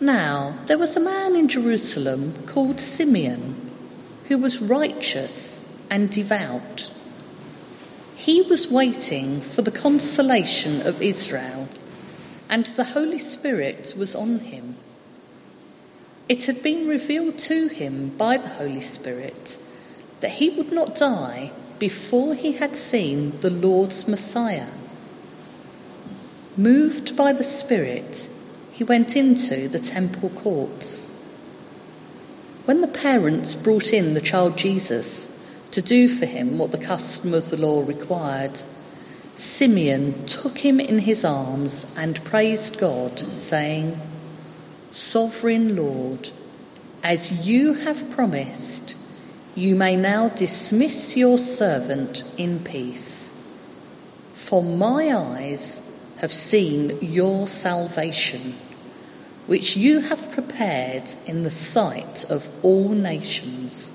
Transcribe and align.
Now, 0.00 0.58
there 0.66 0.78
was 0.78 0.96
a 0.96 1.00
man 1.00 1.36
in 1.36 1.46
Jerusalem 1.46 2.34
called 2.46 2.80
Simeon 2.80 3.70
who 4.26 4.38
was 4.38 4.60
righteous 4.60 5.64
and 5.88 6.10
devout. 6.10 6.90
He 8.16 8.42
was 8.42 8.68
waiting 8.68 9.40
for 9.40 9.62
the 9.62 9.70
consolation 9.70 10.84
of 10.86 11.02
Israel, 11.02 11.68
and 12.48 12.66
the 12.66 12.84
Holy 12.84 13.18
Spirit 13.18 13.94
was 13.96 14.14
on 14.14 14.40
him. 14.40 14.76
It 16.30 16.44
had 16.44 16.62
been 16.62 16.86
revealed 16.86 17.38
to 17.38 17.66
him 17.66 18.10
by 18.10 18.36
the 18.36 18.50
Holy 18.50 18.82
Spirit 18.82 19.58
that 20.20 20.34
he 20.34 20.48
would 20.48 20.70
not 20.70 20.94
die 20.94 21.50
before 21.80 22.36
he 22.36 22.52
had 22.52 22.76
seen 22.76 23.40
the 23.40 23.50
Lord's 23.50 24.06
Messiah. 24.06 24.68
Moved 26.56 27.16
by 27.16 27.32
the 27.32 27.42
Spirit, 27.42 28.28
he 28.70 28.84
went 28.84 29.16
into 29.16 29.66
the 29.66 29.80
temple 29.80 30.28
courts. 30.28 31.10
When 32.64 32.80
the 32.80 32.86
parents 32.86 33.56
brought 33.56 33.92
in 33.92 34.14
the 34.14 34.20
child 34.20 34.56
Jesus 34.56 35.36
to 35.72 35.82
do 35.82 36.08
for 36.08 36.26
him 36.26 36.58
what 36.58 36.70
the 36.70 36.78
custom 36.78 37.34
of 37.34 37.50
the 37.50 37.56
law 37.56 37.84
required, 37.84 38.62
Simeon 39.34 40.26
took 40.26 40.58
him 40.58 40.78
in 40.78 41.00
his 41.00 41.24
arms 41.24 41.86
and 41.96 42.22
praised 42.24 42.78
God, 42.78 43.18
saying, 43.18 44.00
Sovereign 44.92 45.76
Lord, 45.76 46.30
as 47.04 47.46
you 47.46 47.74
have 47.74 48.10
promised, 48.10 48.96
you 49.54 49.76
may 49.76 49.94
now 49.94 50.28
dismiss 50.30 51.16
your 51.16 51.38
servant 51.38 52.24
in 52.36 52.58
peace. 52.58 53.32
For 54.34 54.64
my 54.64 55.14
eyes 55.14 55.80
have 56.16 56.32
seen 56.32 56.98
your 57.00 57.46
salvation, 57.46 58.56
which 59.46 59.76
you 59.76 60.00
have 60.00 60.32
prepared 60.32 61.08
in 61.24 61.44
the 61.44 61.52
sight 61.52 62.24
of 62.24 62.50
all 62.64 62.88
nations, 62.88 63.92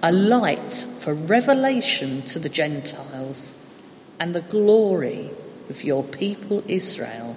a 0.00 0.12
light 0.12 0.74
for 0.74 1.12
revelation 1.12 2.22
to 2.22 2.38
the 2.38 2.48
Gentiles 2.48 3.56
and 4.20 4.32
the 4.32 4.42
glory 4.42 5.30
of 5.68 5.82
your 5.82 6.04
people 6.04 6.62
Israel. 6.68 7.36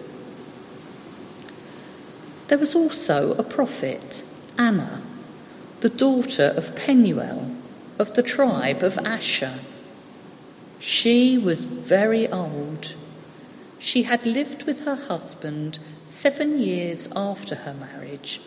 There 2.51 2.57
was 2.57 2.75
also 2.75 3.33
a 3.35 3.43
prophet, 3.43 4.23
Anna, 4.57 5.01
the 5.79 5.87
daughter 5.87 6.53
of 6.57 6.75
Penuel 6.75 7.49
of 7.97 8.13
the 8.13 8.21
tribe 8.21 8.83
of 8.83 8.97
Asher. 8.97 9.53
She 10.77 11.37
was 11.37 11.63
very 11.63 12.27
old. 12.27 12.95
She 13.79 14.03
had 14.03 14.25
lived 14.25 14.63
with 14.63 14.83
her 14.83 14.95
husband 14.95 15.79
seven 16.03 16.59
years 16.59 17.07
after 17.15 17.55
her 17.55 17.73
marriage 17.73 18.41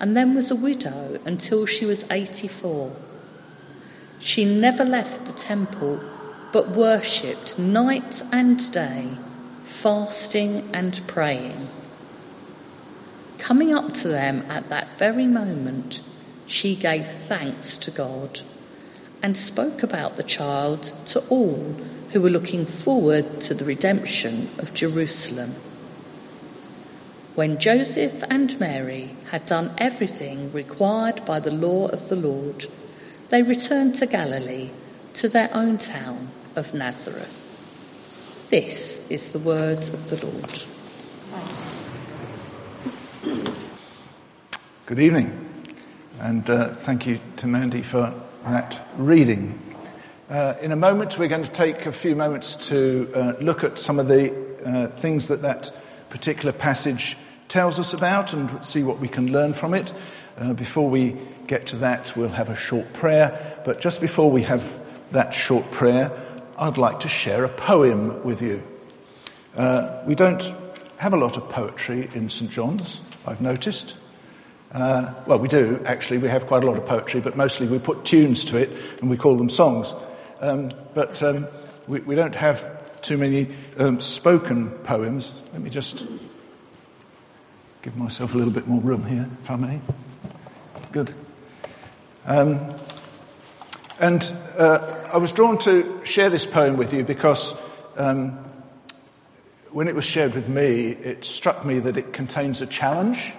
and 0.00 0.16
then 0.16 0.34
was 0.34 0.50
a 0.50 0.56
widow 0.56 1.20
until 1.24 1.64
she 1.64 1.86
was 1.86 2.04
84. 2.10 2.90
She 4.18 4.44
never 4.44 4.84
left 4.84 5.26
the 5.26 5.32
temple 5.32 6.00
but 6.50 6.70
worshipped 6.70 7.56
night 7.56 8.20
and 8.32 8.72
day, 8.72 9.10
fasting 9.62 10.68
and 10.74 11.00
praying. 11.06 11.68
Coming 13.44 13.74
up 13.74 13.92
to 13.96 14.08
them 14.08 14.42
at 14.48 14.70
that 14.70 14.96
very 14.96 15.26
moment, 15.26 16.00
she 16.46 16.74
gave 16.74 17.06
thanks 17.06 17.76
to 17.76 17.90
God 17.90 18.40
and 19.22 19.36
spoke 19.36 19.82
about 19.82 20.16
the 20.16 20.22
child 20.22 20.94
to 21.08 21.20
all 21.28 21.76
who 22.12 22.22
were 22.22 22.30
looking 22.30 22.64
forward 22.64 23.42
to 23.42 23.52
the 23.52 23.66
redemption 23.66 24.48
of 24.56 24.72
Jerusalem. 24.72 25.56
When 27.34 27.58
Joseph 27.58 28.24
and 28.30 28.58
Mary 28.58 29.10
had 29.30 29.44
done 29.44 29.72
everything 29.76 30.50
required 30.50 31.22
by 31.26 31.38
the 31.38 31.52
law 31.52 31.88
of 31.88 32.08
the 32.08 32.16
Lord, 32.16 32.64
they 33.28 33.42
returned 33.42 33.94
to 33.96 34.06
Galilee, 34.06 34.70
to 35.12 35.28
their 35.28 35.50
own 35.52 35.76
town 35.76 36.30
of 36.56 36.72
Nazareth. 36.72 37.54
This 38.48 39.06
is 39.10 39.34
the 39.34 39.38
word 39.38 39.80
of 39.80 40.08
the 40.08 40.24
Lord. 40.24 40.73
Good 44.86 45.00
evening, 45.00 45.32
and 46.20 46.50
uh, 46.50 46.68
thank 46.68 47.06
you 47.06 47.18
to 47.38 47.46
Mandy 47.46 47.80
for 47.80 48.12
that 48.44 48.86
reading. 48.98 49.58
Uh, 50.28 50.56
in 50.60 50.72
a 50.72 50.76
moment, 50.76 51.18
we're 51.18 51.28
going 51.28 51.42
to 51.42 51.50
take 51.50 51.86
a 51.86 51.92
few 51.92 52.14
moments 52.14 52.54
to 52.68 53.10
uh, 53.14 53.32
look 53.40 53.64
at 53.64 53.78
some 53.78 53.98
of 53.98 54.08
the 54.08 54.34
uh, 54.62 54.88
things 54.88 55.28
that 55.28 55.40
that 55.40 55.74
particular 56.10 56.52
passage 56.52 57.16
tells 57.48 57.80
us 57.80 57.94
about 57.94 58.34
and 58.34 58.62
see 58.62 58.82
what 58.82 58.98
we 58.98 59.08
can 59.08 59.32
learn 59.32 59.54
from 59.54 59.72
it. 59.72 59.94
Uh, 60.36 60.52
before 60.52 60.90
we 60.90 61.16
get 61.46 61.66
to 61.68 61.76
that, 61.76 62.14
we'll 62.14 62.28
have 62.28 62.50
a 62.50 62.56
short 62.56 62.92
prayer. 62.92 63.62
But 63.64 63.80
just 63.80 64.02
before 64.02 64.30
we 64.30 64.42
have 64.42 64.70
that 65.12 65.32
short 65.32 65.70
prayer, 65.70 66.12
I'd 66.58 66.76
like 66.76 67.00
to 67.00 67.08
share 67.08 67.44
a 67.44 67.48
poem 67.48 68.22
with 68.22 68.42
you. 68.42 68.62
Uh, 69.56 70.02
we 70.04 70.14
don't 70.14 70.42
have 70.98 71.14
a 71.14 71.18
lot 71.18 71.38
of 71.38 71.48
poetry 71.48 72.10
in 72.12 72.28
St. 72.28 72.50
John's, 72.50 73.00
I've 73.24 73.40
noticed. 73.40 73.94
Uh, 74.74 75.14
well, 75.26 75.38
we 75.38 75.46
do, 75.46 75.80
actually. 75.84 76.18
We 76.18 76.28
have 76.28 76.48
quite 76.48 76.64
a 76.64 76.66
lot 76.66 76.76
of 76.76 76.84
poetry, 76.84 77.20
but 77.20 77.36
mostly 77.36 77.68
we 77.68 77.78
put 77.78 78.04
tunes 78.04 78.44
to 78.46 78.56
it 78.56 78.70
and 79.00 79.08
we 79.08 79.16
call 79.16 79.36
them 79.36 79.48
songs. 79.48 79.94
Um, 80.40 80.72
but 80.94 81.22
um, 81.22 81.46
we, 81.86 82.00
we, 82.00 82.16
don't 82.16 82.34
have 82.34 83.00
too 83.00 83.16
many 83.16 83.54
um, 83.78 84.00
spoken 84.00 84.70
poems. 84.70 85.32
Let 85.52 85.62
me 85.62 85.70
just 85.70 86.04
give 87.82 87.96
myself 87.96 88.34
a 88.34 88.36
little 88.36 88.52
bit 88.52 88.66
more 88.66 88.80
room 88.80 89.06
here, 89.06 89.30
if 89.44 89.50
I 89.50 89.56
may. 89.56 89.80
Good. 90.90 91.14
Um, 92.26 92.58
and 94.00 94.24
uh, 94.58 95.08
I 95.12 95.18
was 95.18 95.30
drawn 95.30 95.56
to 95.58 96.00
share 96.04 96.30
this 96.30 96.46
poem 96.46 96.76
with 96.76 96.92
you 96.92 97.04
because 97.04 97.54
um, 97.96 98.30
when 99.70 99.86
it 99.86 99.94
was 99.94 100.04
shared 100.04 100.34
with 100.34 100.48
me, 100.48 100.88
it 100.88 101.24
struck 101.24 101.64
me 101.64 101.78
that 101.78 101.96
it 101.96 102.12
contains 102.12 102.60
a 102.60 102.66
challenge 102.66 103.34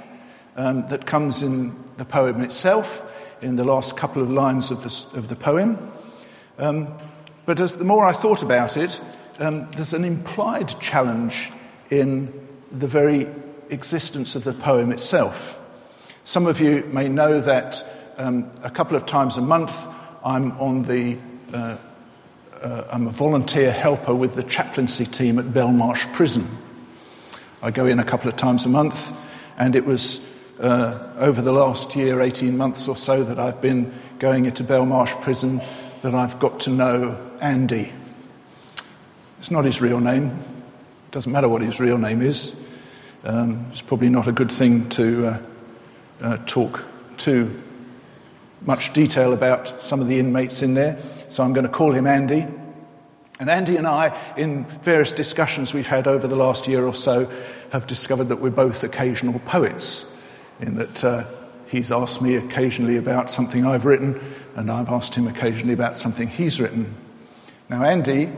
um, 0.56 0.88
that 0.90 1.06
comes 1.06 1.42
in 1.42 1.76
the 1.98 2.06
poem 2.06 2.42
itself, 2.42 3.06
in 3.42 3.56
the 3.56 3.64
last 3.64 3.98
couple 3.98 4.22
of 4.22 4.32
lines 4.32 4.72
of 4.72 4.84
the, 4.84 5.18
of 5.18 5.28
the 5.28 5.36
poem. 5.36 5.78
Um, 6.58 6.88
but 7.46 7.60
as 7.60 7.76
the 7.76 7.84
more 7.84 8.06
I 8.06 8.14
thought 8.14 8.44
about 8.44 8.78
it, 8.78 9.00
um, 9.40 9.70
there's 9.72 9.94
an 9.94 10.06
implied 10.06 10.70
challenge 10.80 11.52
in 11.90 12.34
the 12.72 12.88
very 12.88 13.28
existence 13.70 14.36
of 14.36 14.44
the 14.44 14.54
poem 14.54 14.92
itself. 14.92 15.60
Some 16.24 16.48
of 16.48 16.60
you 16.60 16.84
may 16.92 17.08
know 17.08 17.40
that 17.42 17.84
um, 18.18 18.50
a 18.64 18.70
couple 18.70 18.96
of 18.96 19.06
times 19.06 19.38
a 19.38 19.42
month 19.42 19.76
I'm 20.24 20.54
on 20.54 20.84
the 20.84 21.18
uh, 21.54 21.78
uh, 22.62 22.84
I'm 22.92 23.08
a 23.08 23.12
volunteer 23.12 23.72
helper 23.72 24.16
with 24.16 24.34
the 24.34 24.42
chaplaincy 24.42 25.06
team 25.06 25.38
at 25.38 25.46
Belmarsh 25.46 26.12
Prison. 26.14 26.48
I 27.62 27.70
go 27.70 27.86
in 27.86 28.00
a 28.00 28.04
couple 28.04 28.28
of 28.28 28.38
times 28.38 28.66
a 28.66 28.70
month, 28.70 29.12
and 29.58 29.76
it 29.76 29.86
was 29.86 30.26
uh, 30.60 31.14
over 31.18 31.42
the 31.42 31.52
last 31.52 31.96
year, 31.96 32.22
18 32.22 32.58
months 32.58 32.88
or 32.88 32.96
so, 32.96 33.24
that 33.24 33.40
I've 33.40 33.62
been 33.62 33.94
going 34.20 34.46
into 34.46 34.64
Belmarsh 34.64 35.22
Prison 35.22 35.62
that 36.02 36.16
I've 36.16 36.40
got 36.40 36.62
to 36.62 36.70
know 36.70 37.20
Andy. 37.42 37.92
It's 39.40 39.52
not 39.52 39.66
his 39.66 39.82
real 39.82 40.00
name. 40.00 40.28
It 40.28 41.12
doesn't 41.12 41.32
matter 41.32 41.50
what 41.50 41.62
his 41.62 41.80
real 41.80 41.98
name 41.98 42.22
is. 42.22 42.54
Um, 43.24 43.66
it's 43.72 43.82
probably 43.82 44.10
not 44.10 44.28
a 44.28 44.32
good 44.32 44.52
thing 44.52 44.88
to 44.90 45.28
uh, 45.28 45.42
uh, 46.22 46.38
talk 46.46 46.84
too 47.18 47.62
much 48.62 48.94
detail 48.94 49.34
about 49.34 49.84
some 49.84 50.02
of 50.02 50.08
the 50.08 50.20
inmates 50.20 50.62
in 50.62 50.74
there, 50.74 51.00
so 51.30 51.44
I'm 51.44 51.54
going 51.54 51.66
to 51.66 51.72
call 51.72 51.92
him 51.92 52.08
Andy. 52.08 52.46
And 53.40 53.50
Andy 53.50 53.76
and 53.78 53.86
I, 53.86 54.18
in 54.38 54.66
various 54.82 55.12
discussions 55.12 55.74
we've 55.74 55.88
had 55.88 56.08
over 56.08 56.28
the 56.28 56.36
last 56.36 56.68
year 56.68 56.86
or 56.86 56.94
so, 56.94 57.30
have 57.72 57.86
discovered 57.86 58.30
that 58.30 58.38
we're 58.38 58.50
both 58.50 58.84
occasional 58.84 59.40
poets, 59.40 60.06
in 60.60 60.76
that 60.76 61.04
uh, 61.04 61.26
he's 61.68 61.92
asked 61.92 62.22
me 62.22 62.36
occasionally 62.36 62.98
about 62.98 63.32
something 63.32 63.66
I've 63.66 63.86
written, 63.86 64.20
and 64.56 64.72
I've 64.72 64.90
asked 64.90 65.16
him 65.16 65.28
occasionally 65.28 65.74
about 65.74 65.98
something 65.98 66.28
he's 66.28 66.60
written. 66.60 66.96
Now, 67.70 67.84
Andy 67.84 68.32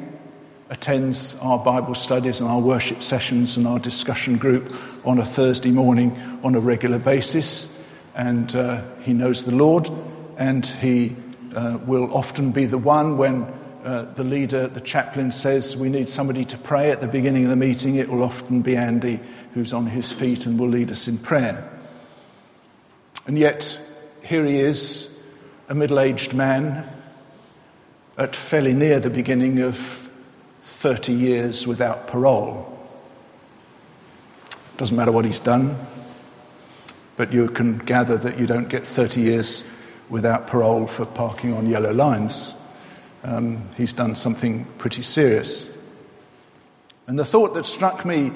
attends 0.69 1.35
our 1.41 1.59
Bible 1.59 1.95
studies 1.95 2.39
and 2.39 2.49
our 2.49 2.59
worship 2.59 3.01
sessions 3.01 3.57
and 3.57 3.67
our 3.67 3.79
discussion 3.79 4.37
group 4.37 4.73
on 5.05 5.19
a 5.19 5.25
Thursday 5.25 5.71
morning 5.71 6.39
on 6.43 6.55
a 6.55 6.59
regular 6.59 6.99
basis, 6.99 7.73
and 8.15 8.55
uh, 8.55 8.81
he 9.01 9.13
knows 9.13 9.43
the 9.43 9.55
Lord, 9.55 9.89
and 10.37 10.65
he 10.65 11.15
uh, 11.55 11.77
will 11.85 12.13
often 12.15 12.51
be 12.51 12.65
the 12.65 12.77
one 12.77 13.17
when 13.17 13.43
uh, 13.83 14.03
the 14.15 14.23
leader, 14.23 14.67
the 14.67 14.81
chaplain, 14.81 15.31
says 15.31 15.77
we 15.77 15.89
need 15.89 16.09
somebody 16.09 16.43
to 16.45 16.57
pray 16.57 16.91
at 16.91 16.99
the 16.99 17.07
beginning 17.07 17.43
of 17.43 17.49
the 17.49 17.55
meeting. 17.55 17.95
It 17.95 18.09
will 18.09 18.23
often 18.23 18.61
be 18.61 18.75
Andy 18.75 19.19
who's 19.53 19.73
on 19.73 19.87
his 19.87 20.11
feet 20.11 20.45
and 20.45 20.59
will 20.59 20.67
lead 20.67 20.91
us 20.91 21.07
in 21.07 21.17
prayer. 21.17 21.67
And 23.27 23.37
yet, 23.37 23.77
here 24.23 24.45
he 24.45 24.57
is, 24.57 25.13
a 25.67 25.75
middle 25.75 25.99
aged 25.99 26.33
man, 26.33 26.89
at 28.17 28.35
fairly 28.35 28.73
near 28.73 29.01
the 29.01 29.09
beginning 29.09 29.59
of 29.59 29.77
30 30.63 31.11
years 31.11 31.67
without 31.67 32.07
parole. 32.07 32.73
Doesn't 34.77 34.95
matter 34.95 35.11
what 35.11 35.25
he's 35.25 35.41
done, 35.41 35.77
but 37.17 37.33
you 37.33 37.49
can 37.49 37.79
gather 37.79 38.17
that 38.17 38.39
you 38.39 38.47
don't 38.47 38.69
get 38.69 38.85
30 38.85 39.19
years 39.19 39.63
without 40.09 40.47
parole 40.47 40.87
for 40.87 41.05
parking 41.05 41.53
on 41.53 41.67
yellow 41.67 41.91
lines. 41.91 42.53
Um, 43.25 43.67
he's 43.75 43.91
done 43.91 44.15
something 44.15 44.65
pretty 44.77 45.03
serious. 45.03 45.65
And 47.07 47.19
the 47.19 47.25
thought 47.25 47.55
that 47.55 47.65
struck 47.65 48.05
me 48.05 48.31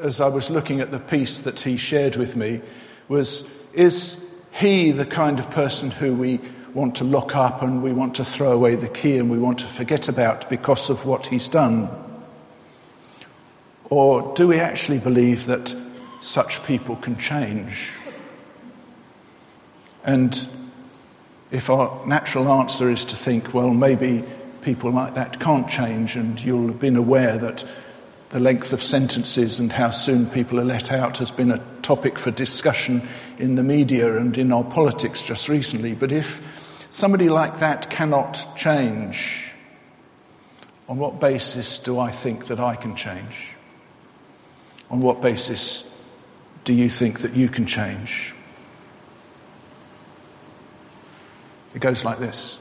as 0.00 0.20
I 0.20 0.26
was 0.26 0.50
looking 0.50 0.80
at 0.80 0.90
the 0.90 0.98
piece 0.98 1.40
that 1.42 1.60
he 1.60 1.76
shared 1.76 2.16
with 2.16 2.34
me 2.34 2.60
was 3.08 3.48
is 3.72 4.22
he 4.52 4.90
the 4.90 5.06
kind 5.06 5.38
of 5.38 5.50
person 5.50 5.90
who 5.90 6.14
we 6.14 6.40
want 6.74 6.96
to 6.96 7.04
lock 7.04 7.34
up 7.34 7.62
and 7.62 7.82
we 7.82 7.92
want 7.92 8.16
to 8.16 8.24
throw 8.24 8.52
away 8.52 8.74
the 8.74 8.88
key 8.88 9.18
and 9.18 9.30
we 9.30 9.38
want 9.38 9.60
to 9.60 9.66
forget 9.66 10.08
about 10.08 10.48
because 10.48 10.90
of 10.90 11.06
what 11.06 11.26
he's 11.26 11.48
done? 11.48 11.88
Or 13.88 14.34
do 14.34 14.48
we 14.48 14.60
actually 14.60 14.98
believe 14.98 15.46
that 15.46 15.74
such 16.20 16.62
people 16.64 16.96
can 16.96 17.16
change? 17.16 17.90
And 20.04 20.46
if 21.50 21.68
our 21.68 22.06
natural 22.06 22.50
answer 22.52 22.88
is 22.88 23.04
to 23.06 23.16
think, 23.16 23.52
well, 23.52 23.70
maybe 23.70 24.24
people 24.62 24.92
like 24.92 25.14
that 25.14 25.40
can't 25.40 25.68
change, 25.68 26.16
and 26.16 26.40
you'll 26.40 26.68
have 26.68 26.78
been 26.78 26.96
aware 26.96 27.36
that 27.38 27.64
the 28.30 28.40
length 28.40 28.72
of 28.72 28.82
sentences 28.82 29.58
and 29.58 29.72
how 29.72 29.90
soon 29.90 30.26
people 30.26 30.58
are 30.60 30.64
let 30.64 30.92
out 30.92 31.18
has 31.18 31.32
been 31.32 31.50
a 31.50 31.58
topic 31.82 32.18
for 32.18 32.30
discussion 32.30 33.06
in 33.38 33.56
the 33.56 33.62
media 33.62 34.16
and 34.16 34.38
in 34.38 34.52
our 34.52 34.62
politics 34.62 35.20
just 35.20 35.48
recently. 35.48 35.94
But 35.94 36.12
if 36.12 36.40
somebody 36.90 37.28
like 37.28 37.58
that 37.58 37.90
cannot 37.90 38.56
change, 38.56 39.50
on 40.88 40.98
what 40.98 41.20
basis 41.20 41.80
do 41.80 41.98
I 41.98 42.12
think 42.12 42.46
that 42.46 42.60
I 42.60 42.76
can 42.76 42.94
change? 42.94 43.54
On 44.90 45.00
what 45.00 45.20
basis 45.20 45.84
do 46.64 46.72
you 46.72 46.88
think 46.88 47.20
that 47.20 47.34
you 47.34 47.48
can 47.48 47.66
change? 47.66 48.32
It 51.74 51.80
goes 51.80 52.04
like 52.04 52.18
this 52.18 52.58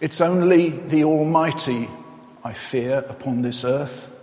It's 0.00 0.20
only 0.22 0.70
the 0.70 1.04
Almighty 1.04 1.90
I 2.42 2.54
fear 2.54 3.04
upon 3.08 3.42
this 3.42 3.64
earth. 3.64 4.19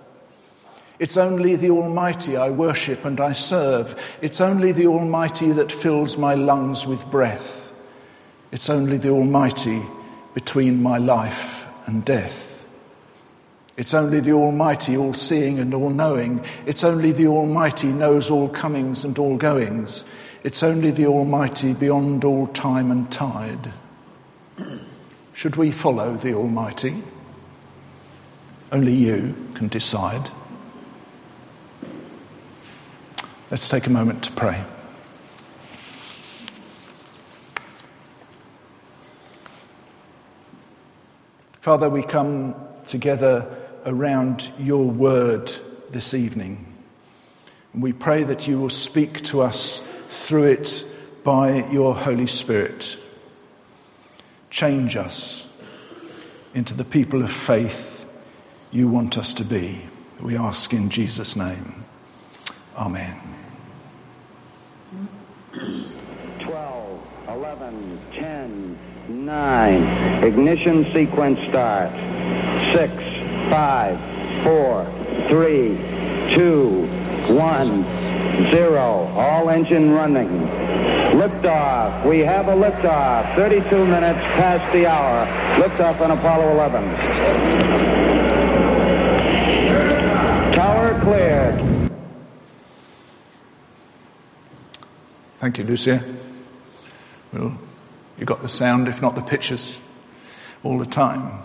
It's 0.99 1.17
only 1.17 1.55
the 1.55 1.69
Almighty 1.69 2.37
I 2.37 2.49
worship 2.49 3.05
and 3.05 3.19
I 3.19 3.33
serve. 3.33 3.99
It's 4.21 4.41
only 4.41 4.71
the 4.71 4.87
Almighty 4.87 5.51
that 5.51 5.71
fills 5.71 6.17
my 6.17 6.33
lungs 6.33 6.87
with 6.87 7.05
breath. 7.11 7.71
It's 8.51 8.69
only 8.69 8.97
the 8.97 9.09
Almighty 9.09 9.83
between 10.33 10.81
my 10.81 10.97
life 10.97 11.67
and 11.85 12.03
death. 12.03 12.45
It's 13.77 13.93
only 13.93 14.21
the 14.21 14.31
Almighty, 14.31 14.97
all 14.97 15.13
seeing 15.13 15.59
and 15.59 15.71
all 15.71 15.91
knowing. 15.91 16.43
It's 16.65 16.83
only 16.83 17.11
the 17.11 17.27
Almighty 17.27 17.91
knows 17.91 18.31
all 18.31 18.49
comings 18.49 19.03
and 19.03 19.17
all 19.19 19.37
goings. 19.37 20.03
It's 20.43 20.63
only 20.63 20.89
the 20.89 21.05
Almighty 21.05 21.73
beyond 21.73 22.23
all 22.23 22.47
time 22.47 22.89
and 22.89 23.11
tide. 23.11 23.71
Should 25.33 25.57
we 25.57 25.69
follow 25.69 26.13
the 26.13 26.33
Almighty? 26.33 27.03
Only 28.71 28.93
you 28.93 29.35
can 29.53 29.67
decide. 29.67 30.31
Let's 33.49 33.69
take 33.69 33.87
a 33.87 33.89
moment 33.89 34.25
to 34.25 34.31
pray. 34.33 34.61
Father, 41.61 41.89
we 41.89 42.03
come 42.03 42.55
together 42.85 43.47
around 43.85 44.51
your 44.59 44.85
word 44.85 45.49
this 45.89 46.13
evening. 46.13 46.65
And 47.71 47.81
we 47.81 47.93
pray 47.93 48.23
that 48.23 48.49
you 48.49 48.59
will 48.59 48.69
speak 48.69 49.23
to 49.25 49.41
us 49.41 49.79
through 50.09 50.45
it 50.45 50.83
by 51.23 51.69
your 51.69 51.95
Holy 51.95 52.27
Spirit. 52.27 52.97
Change 54.49 54.97
us 54.97 55.47
into 56.53 56.73
the 56.73 56.83
people 56.83 57.23
of 57.23 57.31
faith 57.31 58.05
you 58.71 58.89
want 58.89 59.17
us 59.17 59.33
to 59.35 59.45
be. 59.45 59.85
We 60.19 60.35
ask 60.35 60.73
in 60.73 60.89
Jesus' 60.89 61.37
name. 61.37 61.85
Amen. 62.75 63.21
12, 66.39 67.27
11, 67.67 67.99
10, 68.13 69.25
9. 69.25 70.23
Ignition 70.23 70.85
sequence 70.93 71.39
starts. 71.49 71.93
6, 72.73 72.93
5, 73.49 74.43
4, 74.43 74.85
3, 75.27 76.35
2, 76.35 77.33
1 77.33 78.51
zero. 78.51 79.07
All 79.17 79.49
engine 79.49 79.91
running. 79.91 80.29
Liftoff. 81.19 82.05
We 82.07 82.19
have 82.19 82.47
a 82.47 82.53
liftoff. 82.53 83.35
32 83.35 83.85
minutes 83.85 84.19
past 84.37 84.71
the 84.71 84.85
hour. 84.85 85.25
Liftoff 85.61 85.99
on 85.99 86.11
Apollo 86.11 86.51
11. 86.51 86.95
Tower 90.53 91.01
cleared. 91.01 91.91
Thank 95.39 95.57
you, 95.57 95.65
Lucia. 95.65 96.16
Well, 97.33 97.57
you 98.17 98.25
got 98.25 98.41
the 98.41 98.49
sound, 98.49 98.87
if 98.87 99.01
not 99.01 99.15
the 99.15 99.21
pictures, 99.21 99.79
all 100.63 100.77
the 100.77 100.85
time. 100.85 101.43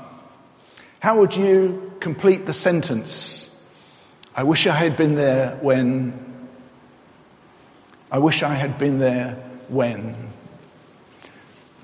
How 1.00 1.18
would 1.18 1.36
you 1.36 1.92
complete 2.00 2.46
the 2.46 2.52
sentence? 2.52 3.48
I 4.34 4.44
wish 4.44 4.66
I 4.66 4.74
had 4.74 4.96
been 4.96 5.16
there 5.16 5.58
when 5.60 6.32
I 8.12 8.18
wish 8.18 8.42
I 8.42 8.52
had 8.52 8.76
been 8.76 8.98
there 8.98 9.36
when. 9.68 10.14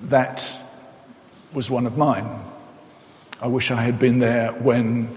That 0.05 0.55
was 1.55 1.71
one 1.71 1.87
of 1.87 1.97
mine. 1.97 2.29
I 3.41 3.47
wish 3.47 3.71
I 3.71 3.81
had 3.81 3.99
been 3.99 4.19
there 4.19 4.53
when 4.53 5.09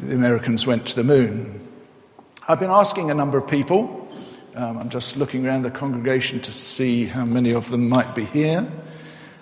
the 0.00 0.12
Americans 0.12 0.66
went 0.66 0.88
to 0.88 0.96
the 0.96 1.04
moon. 1.04 1.60
I've 2.48 2.58
been 2.58 2.70
asking 2.70 3.12
a 3.12 3.14
number 3.14 3.38
of 3.38 3.46
people. 3.46 4.03
Um, 4.56 4.78
I'm 4.78 4.88
just 4.88 5.16
looking 5.16 5.44
around 5.44 5.62
the 5.62 5.70
congregation 5.72 6.38
to 6.42 6.52
see 6.52 7.06
how 7.06 7.24
many 7.24 7.52
of 7.54 7.70
them 7.70 7.88
might 7.88 8.14
be 8.14 8.24
here. 8.24 8.64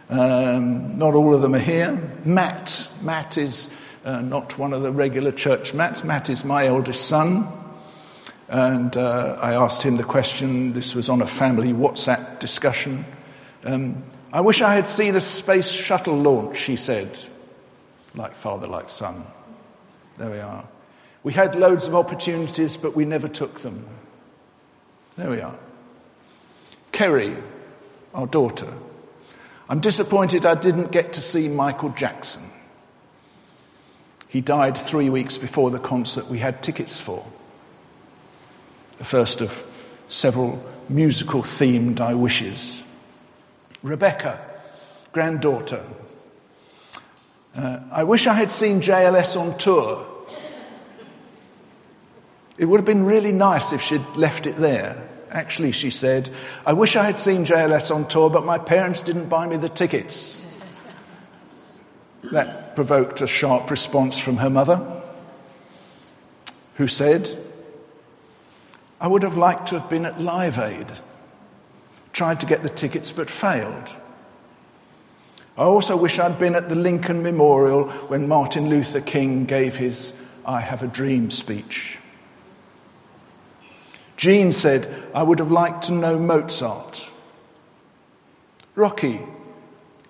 Um, 0.09 0.97
not 0.97 1.12
all 1.12 1.35
of 1.35 1.42
them 1.42 1.54
are 1.54 1.59
here. 1.59 2.00
Matt. 2.25 2.88
Matt 3.02 3.37
is 3.37 3.69
uh, 4.07 4.23
not 4.23 4.57
one 4.57 4.73
of 4.73 4.81
the 4.81 4.90
regular 4.90 5.31
church 5.31 5.75
Matts. 5.75 6.02
Matt 6.02 6.31
is 6.31 6.45
my 6.45 6.66
eldest 6.66 7.09
son. 7.09 7.47
And 8.49 8.97
uh, 8.97 9.38
I 9.38 9.52
asked 9.52 9.83
him 9.83 9.99
the 9.99 10.04
question. 10.04 10.73
This 10.73 10.95
was 10.95 11.11
on 11.11 11.21
a 11.21 11.26
family 11.26 11.75
WhatsApp 11.75 12.38
discussion. 12.38 13.04
Um, 13.64 14.02
I 14.33 14.40
wish 14.40 14.62
I 14.62 14.73
had 14.75 14.87
seen 14.87 15.14
a 15.14 15.21
space 15.21 15.69
shuttle 15.69 16.16
launch, 16.16 16.62
he 16.62 16.76
said. 16.76 17.19
Like 18.14 18.35
father, 18.35 18.66
like 18.66 18.88
son. 18.88 19.26
There 20.16 20.31
we 20.31 20.38
are. 20.38 20.64
We 21.23 21.35
had 21.35 21.54
loads 21.54 21.87
of 21.87 21.95
opportunities, 21.95 22.78
but 22.78 22.97
we 22.97 23.04
never 23.04 23.28
took 23.28 23.61
them. 23.61 23.87
There 25.16 25.31
we 25.31 25.40
are. 25.40 25.57
Kerry, 26.90 27.37
our 28.14 28.26
daughter. 28.26 28.73
I'm 29.69 29.81
disappointed 29.81 30.45
I 30.47 30.54
didn't 30.54 30.92
get 30.92 31.14
to 31.14 31.21
see 31.21 31.49
Michael 31.49 31.90
Jackson. 31.90 32.42
He 34.28 34.40
died 34.40 34.78
three 34.78 35.11
weeks 35.11 35.37
before 35.37 35.71
the 35.71 35.78
concert 35.78 36.28
we 36.28 36.38
had 36.38 36.62
tickets 36.62 37.00
for. 37.00 37.26
The 38.99 39.04
first 39.04 39.40
of 39.40 39.64
several 40.09 40.64
musical 40.88 41.42
themed 41.42 42.00
I 42.00 42.14
wishes. 42.14 42.83
Rebecca, 43.83 44.40
granddaughter. 45.12 45.85
Uh, 47.54 47.81
I 47.90 48.04
wish 48.04 48.26
I 48.26 48.35
had 48.35 48.50
seen 48.50 48.81
JLS 48.81 49.38
on 49.38 49.59
tour. 49.59 50.07
It 52.59 52.66
would 52.66 52.78
have 52.78 52.87
been 52.87 53.04
really 53.04 53.32
nice 53.32 53.73
if 53.73 53.80
she'd 53.80 54.04
left 54.14 54.47
it 54.47 54.56
there. 54.56 55.09
Actually, 55.30 55.73
she 55.73 55.90
said, 55.90 56.28
I 56.66 56.75
wish 56.75 56.94
I 56.94 57.04
had 57.04 57.16
seen 57.16 57.47
JLS 57.47 57.94
on 57.94 58.06
tour, 58.06 58.28
but 58.28 58.44
my 58.44 58.59
parents 58.59 59.02
didn't 59.02 59.30
buy 59.30 59.47
me 59.47 59.56
the 59.56 59.71
tickets. 59.71 60.38
That 62.30 62.76
provoked 62.76 63.23
a 63.23 63.26
sharp 63.26 63.71
response 63.71 64.18
from 64.18 64.37
her 64.37 64.50
mother, 64.50 65.02
who 66.75 66.87
said, 66.87 67.38
I 69.00 69.09
would 69.09 69.23
have 69.23 69.37
liked 69.38 69.68
to 69.68 69.80
have 69.80 69.88
been 69.88 70.04
at 70.04 70.21
Live 70.21 70.59
Aid, 70.59 70.87
tried 72.12 72.40
to 72.40 72.47
get 72.47 72.62
the 72.62 72.68
tickets 72.68 73.11
but 73.11 73.30
failed. 73.30 73.88
I 75.56 75.64
also 75.64 75.97
wish 75.97 76.18
I'd 76.18 76.38
been 76.38 76.54
at 76.54 76.68
the 76.68 76.76
Lincoln 76.76 77.23
Memorial 77.23 77.88
when 78.09 78.28
Martin 78.28 78.68
Luther 78.68 79.00
King 79.00 79.47
gave 79.47 79.76
his 79.76 80.14
I 80.44 80.61
Have 80.61 80.82
a 80.82 80.88
Dream 80.88 81.30
speech. 81.30 81.99
Jean 84.22 84.52
said, 84.52 84.86
I 85.12 85.24
would 85.24 85.40
have 85.40 85.50
liked 85.50 85.86
to 85.86 85.92
know 85.92 86.16
Mozart. 86.16 87.10
Rocky, 88.76 89.20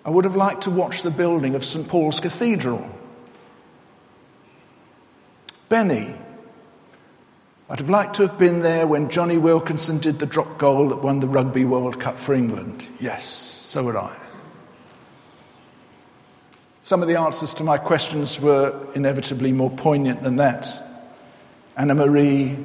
I 0.05 0.11
would 0.11 0.25
have 0.25 0.35
liked 0.35 0.65
to 0.65 0.69
watch 0.69 1.01
the 1.01 1.09
building 1.09 1.55
of 1.55 1.65
St. 1.65 1.87
Paul's 1.87 2.19
Cathedral. 2.19 2.87
Benny, 5.67 6.13
I'd 7.67 7.79
have 7.79 7.89
liked 7.89 8.17
to 8.17 8.27
have 8.27 8.37
been 8.37 8.61
there 8.61 8.85
when 8.85 9.09
Jonny 9.09 9.39
Wilkinson 9.39 9.97
did 9.97 10.19
the 10.19 10.27
drop 10.27 10.59
goal 10.59 10.89
that 10.89 11.01
won 11.01 11.19
the 11.19 11.27
Rugby 11.27 11.65
World 11.65 11.99
Cup 11.99 12.19
for 12.19 12.35
England. 12.35 12.85
Yes, 12.99 13.25
so 13.25 13.81
would 13.81 13.95
I. 13.95 14.15
Some 16.83 17.01
of 17.01 17.07
the 17.07 17.19
answers 17.19 17.55
to 17.55 17.63
my 17.63 17.79
questions 17.79 18.39
were 18.39 18.79
inevitably 18.93 19.53
more 19.53 19.71
poignant 19.71 20.21
than 20.21 20.35
that. 20.35 20.67
Anna 21.75 21.95
Marie, 21.95 22.55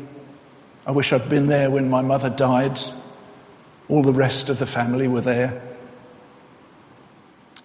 I 0.88 0.92
wish 0.92 1.12
I'd 1.12 1.28
been 1.28 1.48
there 1.48 1.70
when 1.70 1.90
my 1.90 2.00
mother 2.00 2.30
died. 2.30 2.80
All 3.90 4.02
the 4.02 4.14
rest 4.14 4.48
of 4.48 4.58
the 4.58 4.66
family 4.66 5.06
were 5.06 5.20
there. 5.20 5.60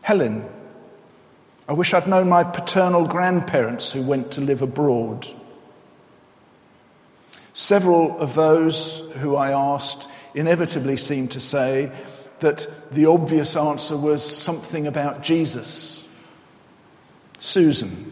Helen, 0.02 0.46
I 1.66 1.72
wish 1.72 1.94
I'd 1.94 2.06
known 2.06 2.28
my 2.28 2.44
paternal 2.44 3.08
grandparents 3.08 3.94
who 3.94 4.02
went 4.02 4.34
to 4.34 4.42
live 4.42 4.62
abroad. 4.62 5.26
Several 7.54 8.20
of 8.20 8.36
those 8.36 9.00
who 9.20 9.38
I 9.38 9.52
asked 9.52 10.10
inevitably 10.36 10.98
seemed 10.98 11.32
to 11.32 11.40
say 11.40 11.94
that 12.42 12.68
the 12.92 13.06
obvious 13.06 13.56
answer 13.56 13.96
was 13.96 14.22
something 14.22 14.86
about 14.86 15.24
Jesus. 15.24 16.06
Susan, 17.40 18.12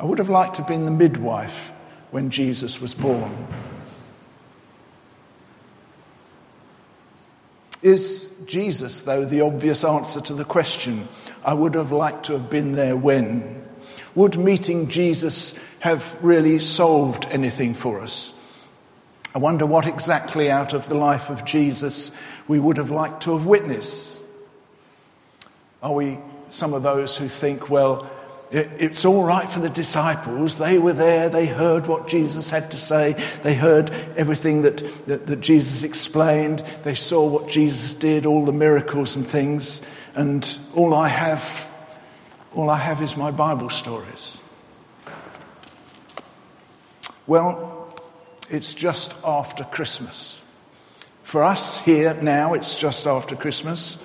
I 0.00 0.04
would 0.04 0.18
have 0.18 0.30
liked 0.30 0.56
to 0.56 0.62
have 0.62 0.68
been 0.68 0.84
the 0.84 0.90
midwife 0.90 1.70
when 2.10 2.30
Jesus 2.30 2.80
was 2.80 2.92
born. 2.92 3.46
Is 7.82 8.30
Jesus, 8.44 9.02
though, 9.02 9.24
the 9.24 9.40
obvious 9.40 9.84
answer 9.84 10.20
to 10.20 10.34
the 10.34 10.44
question, 10.44 11.08
I 11.44 11.54
would 11.54 11.74
have 11.74 11.92
liked 11.92 12.26
to 12.26 12.34
have 12.34 12.50
been 12.50 12.72
there 12.72 12.96
when? 12.96 13.64
Would 14.14 14.36
meeting 14.36 14.88
Jesus 14.88 15.58
have 15.78 16.22
really 16.22 16.58
solved 16.58 17.26
anything 17.30 17.74
for 17.74 18.00
us? 18.00 18.34
I 19.34 19.38
wonder 19.38 19.64
what 19.64 19.86
exactly 19.86 20.50
out 20.50 20.74
of 20.74 20.88
the 20.88 20.94
life 20.94 21.30
of 21.30 21.44
Jesus 21.44 22.10
we 22.48 22.58
would 22.58 22.76
have 22.76 22.90
liked 22.90 23.22
to 23.22 23.36
have 23.36 23.46
witnessed. 23.46 24.18
Are 25.82 25.94
we 25.94 26.18
some 26.50 26.74
of 26.74 26.82
those 26.82 27.16
who 27.16 27.28
think, 27.28 27.70
well, 27.70 28.10
it's 28.52 29.04
all 29.04 29.22
right 29.22 29.48
for 29.48 29.60
the 29.60 29.70
disciples. 29.70 30.58
They 30.58 30.78
were 30.78 30.92
there. 30.92 31.28
They 31.28 31.46
heard 31.46 31.86
what 31.86 32.08
Jesus 32.08 32.50
had 32.50 32.72
to 32.72 32.76
say. 32.76 33.12
They 33.44 33.54
heard 33.54 33.90
everything 34.16 34.62
that, 34.62 34.78
that, 35.06 35.26
that, 35.28 35.40
Jesus 35.40 35.84
explained. 35.84 36.64
They 36.82 36.94
saw 36.94 37.24
what 37.28 37.48
Jesus 37.48 37.94
did, 37.94 38.26
all 38.26 38.44
the 38.44 38.52
miracles 38.52 39.14
and 39.14 39.26
things. 39.26 39.80
And 40.16 40.58
all 40.74 40.94
I 40.94 41.06
have, 41.06 41.70
all 42.52 42.68
I 42.68 42.78
have 42.78 43.00
is 43.02 43.16
my 43.16 43.30
Bible 43.30 43.70
stories. 43.70 44.40
Well, 47.28 47.94
it's 48.50 48.74
just 48.74 49.14
after 49.24 49.62
Christmas. 49.62 50.40
For 51.22 51.44
us 51.44 51.78
here 51.78 52.14
now, 52.20 52.54
it's 52.54 52.74
just 52.74 53.06
after 53.06 53.36
Christmas. 53.36 53.96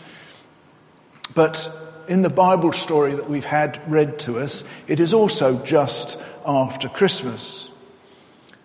But 1.33 1.67
in 2.07 2.21
the 2.21 2.29
Bible 2.29 2.71
story 2.71 3.13
that 3.15 3.29
we've 3.29 3.45
had 3.45 3.81
read 3.91 4.19
to 4.19 4.39
us, 4.39 4.63
it 4.87 4.99
is 4.99 5.13
also 5.13 5.63
just 5.63 6.19
after 6.45 6.89
Christmas. 6.89 7.69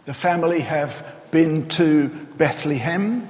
The 0.05 0.15
family 0.15 0.61
have 0.61 1.07
been 1.31 1.69
to 1.71 2.09
Bethlehem. 2.09 3.29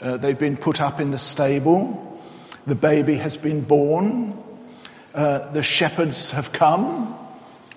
Uh, 0.00 0.16
they've 0.16 0.38
been 0.38 0.56
put 0.56 0.80
up 0.80 1.00
in 1.00 1.10
the 1.10 1.18
stable. 1.18 2.20
The 2.66 2.74
baby 2.74 3.16
has 3.16 3.36
been 3.36 3.62
born. 3.62 4.34
Uh, 5.14 5.50
the 5.52 5.62
shepherds 5.62 6.32
have 6.32 6.52
come 6.52 7.16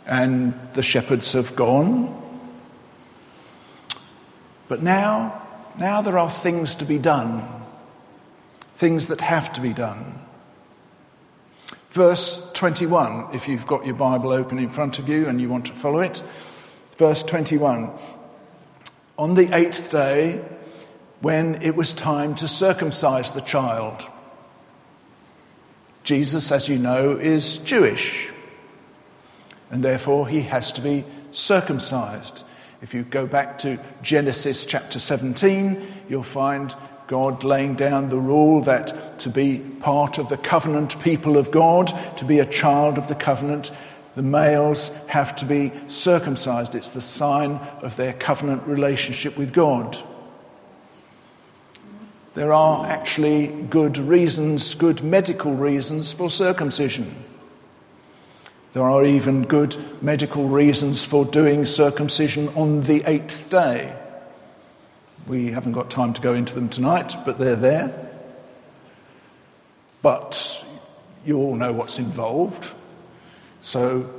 and 0.05 0.53
the 0.73 0.83
shepherds 0.83 1.33
have 1.33 1.55
gone. 1.55 2.17
But 4.67 4.81
now, 4.81 5.41
now 5.77 6.01
there 6.01 6.17
are 6.17 6.29
things 6.29 6.75
to 6.75 6.85
be 6.85 6.97
done. 6.97 7.43
Things 8.77 9.07
that 9.07 9.21
have 9.21 9.53
to 9.53 9.61
be 9.61 9.73
done. 9.73 10.19
Verse 11.91 12.41
21, 12.53 13.35
if 13.35 13.49
you've 13.49 13.67
got 13.67 13.85
your 13.85 13.95
Bible 13.95 14.31
open 14.31 14.57
in 14.57 14.69
front 14.69 14.97
of 14.97 15.09
you 15.09 15.27
and 15.27 15.41
you 15.41 15.49
want 15.49 15.65
to 15.65 15.73
follow 15.73 15.99
it. 15.99 16.23
Verse 16.95 17.21
21. 17.21 17.91
On 19.17 19.35
the 19.35 19.53
eighth 19.53 19.91
day, 19.91 20.41
when 21.19 21.61
it 21.61 21.75
was 21.75 21.91
time 21.91 22.33
to 22.35 22.47
circumcise 22.47 23.31
the 23.31 23.41
child, 23.41 24.05
Jesus, 26.05 26.49
as 26.53 26.69
you 26.69 26.79
know, 26.79 27.11
is 27.11 27.57
Jewish, 27.57 28.29
and 29.69 29.83
therefore 29.83 30.29
he 30.29 30.43
has 30.43 30.71
to 30.73 30.81
be 30.81 31.03
circumcised. 31.33 32.43
If 32.81 32.93
you 32.93 33.03
go 33.03 33.27
back 33.27 33.59
to 33.59 33.77
Genesis 34.01 34.65
chapter 34.65 34.97
17, 34.97 35.85
you'll 36.07 36.23
find 36.23 36.73
God 37.11 37.43
laying 37.43 37.75
down 37.75 38.07
the 38.07 38.17
rule 38.17 38.61
that 38.61 39.19
to 39.19 39.29
be 39.29 39.59
part 39.81 40.17
of 40.17 40.29
the 40.29 40.37
covenant 40.37 40.97
people 41.01 41.35
of 41.35 41.51
God, 41.51 41.93
to 42.19 42.23
be 42.23 42.39
a 42.39 42.45
child 42.45 42.97
of 42.97 43.09
the 43.09 43.15
covenant, 43.15 43.69
the 44.13 44.21
males 44.21 44.87
have 45.07 45.35
to 45.35 45.45
be 45.45 45.73
circumcised. 45.89 46.73
It's 46.73 46.91
the 46.91 47.01
sign 47.01 47.59
of 47.81 47.97
their 47.97 48.13
covenant 48.13 48.65
relationship 48.65 49.37
with 49.37 49.51
God. 49.51 49.97
There 52.33 52.53
are 52.53 52.85
actually 52.85 53.47
good 53.47 53.97
reasons, 53.97 54.73
good 54.73 55.03
medical 55.03 55.53
reasons 55.53 56.13
for 56.13 56.29
circumcision. 56.29 57.13
There 58.71 58.85
are 58.85 59.03
even 59.03 59.41
good 59.41 59.75
medical 60.01 60.47
reasons 60.47 61.03
for 61.03 61.25
doing 61.25 61.65
circumcision 61.65 62.47
on 62.55 62.83
the 62.83 63.03
eighth 63.05 63.49
day. 63.49 64.00
We 65.31 65.51
haven't 65.51 65.71
got 65.71 65.89
time 65.89 66.11
to 66.15 66.21
go 66.21 66.33
into 66.33 66.53
them 66.53 66.67
tonight, 66.67 67.15
but 67.23 67.37
they're 67.37 67.55
there. 67.55 67.95
But 70.01 70.65
you 71.25 71.37
all 71.37 71.55
know 71.55 71.71
what's 71.71 71.99
involved. 71.99 72.69
So 73.61 74.09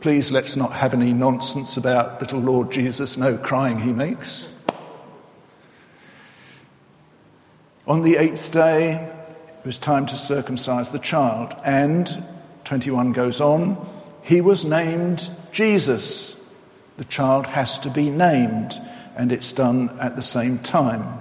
please 0.00 0.30
let's 0.30 0.56
not 0.56 0.72
have 0.72 0.94
any 0.94 1.12
nonsense 1.12 1.76
about 1.76 2.22
little 2.22 2.40
Lord 2.40 2.72
Jesus, 2.72 3.18
no 3.18 3.36
crying 3.36 3.80
he 3.80 3.92
makes. 3.92 4.48
On 7.86 8.00
the 8.00 8.16
eighth 8.16 8.50
day, 8.50 8.94
it 8.94 9.66
was 9.66 9.78
time 9.78 10.06
to 10.06 10.16
circumcise 10.16 10.88
the 10.88 10.98
child. 10.98 11.54
And 11.66 12.24
21 12.64 13.12
goes 13.12 13.42
on, 13.42 13.76
he 14.22 14.40
was 14.40 14.64
named 14.64 15.28
Jesus. 15.52 16.34
The 16.96 17.04
child 17.04 17.46
has 17.46 17.78
to 17.80 17.90
be 17.90 18.08
named, 18.08 18.80
and 19.16 19.32
it's 19.32 19.52
done 19.52 19.90
at 20.00 20.16
the 20.16 20.22
same 20.22 20.58
time. 20.58 21.20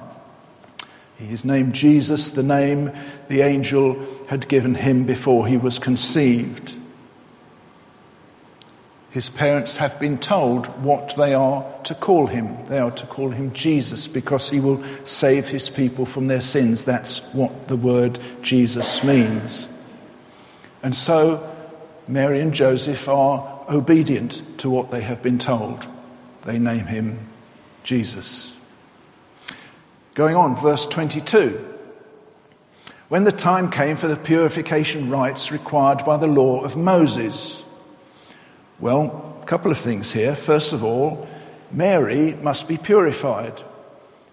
He 1.18 1.32
is 1.32 1.46
named 1.46 1.76
Jesus, 1.76 2.30
the 2.30 2.44
name 2.44 2.92
the 3.28 3.42
angel 3.42 4.04
had 4.28 4.48
given 4.48 4.74
him 4.74 5.06
before 5.06 5.46
he 5.46 5.56
was 5.56 5.78
conceived. 5.78 6.76
His 9.12 9.30
parents 9.30 9.76
have 9.78 10.00
been 10.00 10.18
told 10.18 10.68
what 10.84 11.16
they 11.18 11.34
are 11.34 11.66
to 11.84 11.94
call 11.94 12.28
him. 12.28 12.58
They 12.68 12.80
are 12.80 12.92
to 12.92 13.06
call 13.06 13.30
him 13.30 13.54
Jesus 13.54 14.08
because 14.08 14.50
he 14.50 14.60
will 14.60 14.82
save 15.04 15.48
his 15.50 15.70
people 15.70 16.06
from 16.06 16.28
their 16.28 16.42
sins. 16.42 16.86
That's 16.86 17.20
what 17.34 17.68
the 17.68 17.76
word 17.76 18.18
Jesus 18.42 19.04
means. 19.04 19.68
And 20.82 20.96
so 20.96 21.48
Mary 22.08 22.40
and 22.40 22.54
Joseph 22.54 23.08
are 23.10 23.64
obedient 23.70 24.42
to 24.60 24.70
what 24.70 24.92
they 24.92 25.02
have 25.02 25.22
been 25.22 25.38
told. 25.38 25.86
They 26.46 26.58
name 26.58 26.86
him 26.86 27.20
Jesus. 27.84 28.52
Going 30.14 30.36
on, 30.36 30.56
verse 30.56 30.86
22. 30.86 31.68
When 33.10 33.24
the 33.24 33.32
time 33.32 33.70
came 33.70 33.98
for 33.98 34.08
the 34.08 34.16
purification 34.16 35.10
rites 35.10 35.52
required 35.52 36.06
by 36.06 36.18
the 36.18 36.28
law 36.28 36.64
of 36.64 36.78
Moses, 36.78 37.64
well, 38.80 39.40
a 39.42 39.46
couple 39.46 39.72
of 39.72 39.78
things 39.78 40.12
here. 40.12 40.36
First 40.36 40.74
of 40.74 40.84
all, 40.84 41.28
Mary 41.72 42.34
must 42.42 42.68
be 42.68 42.78
purified. 42.78 43.62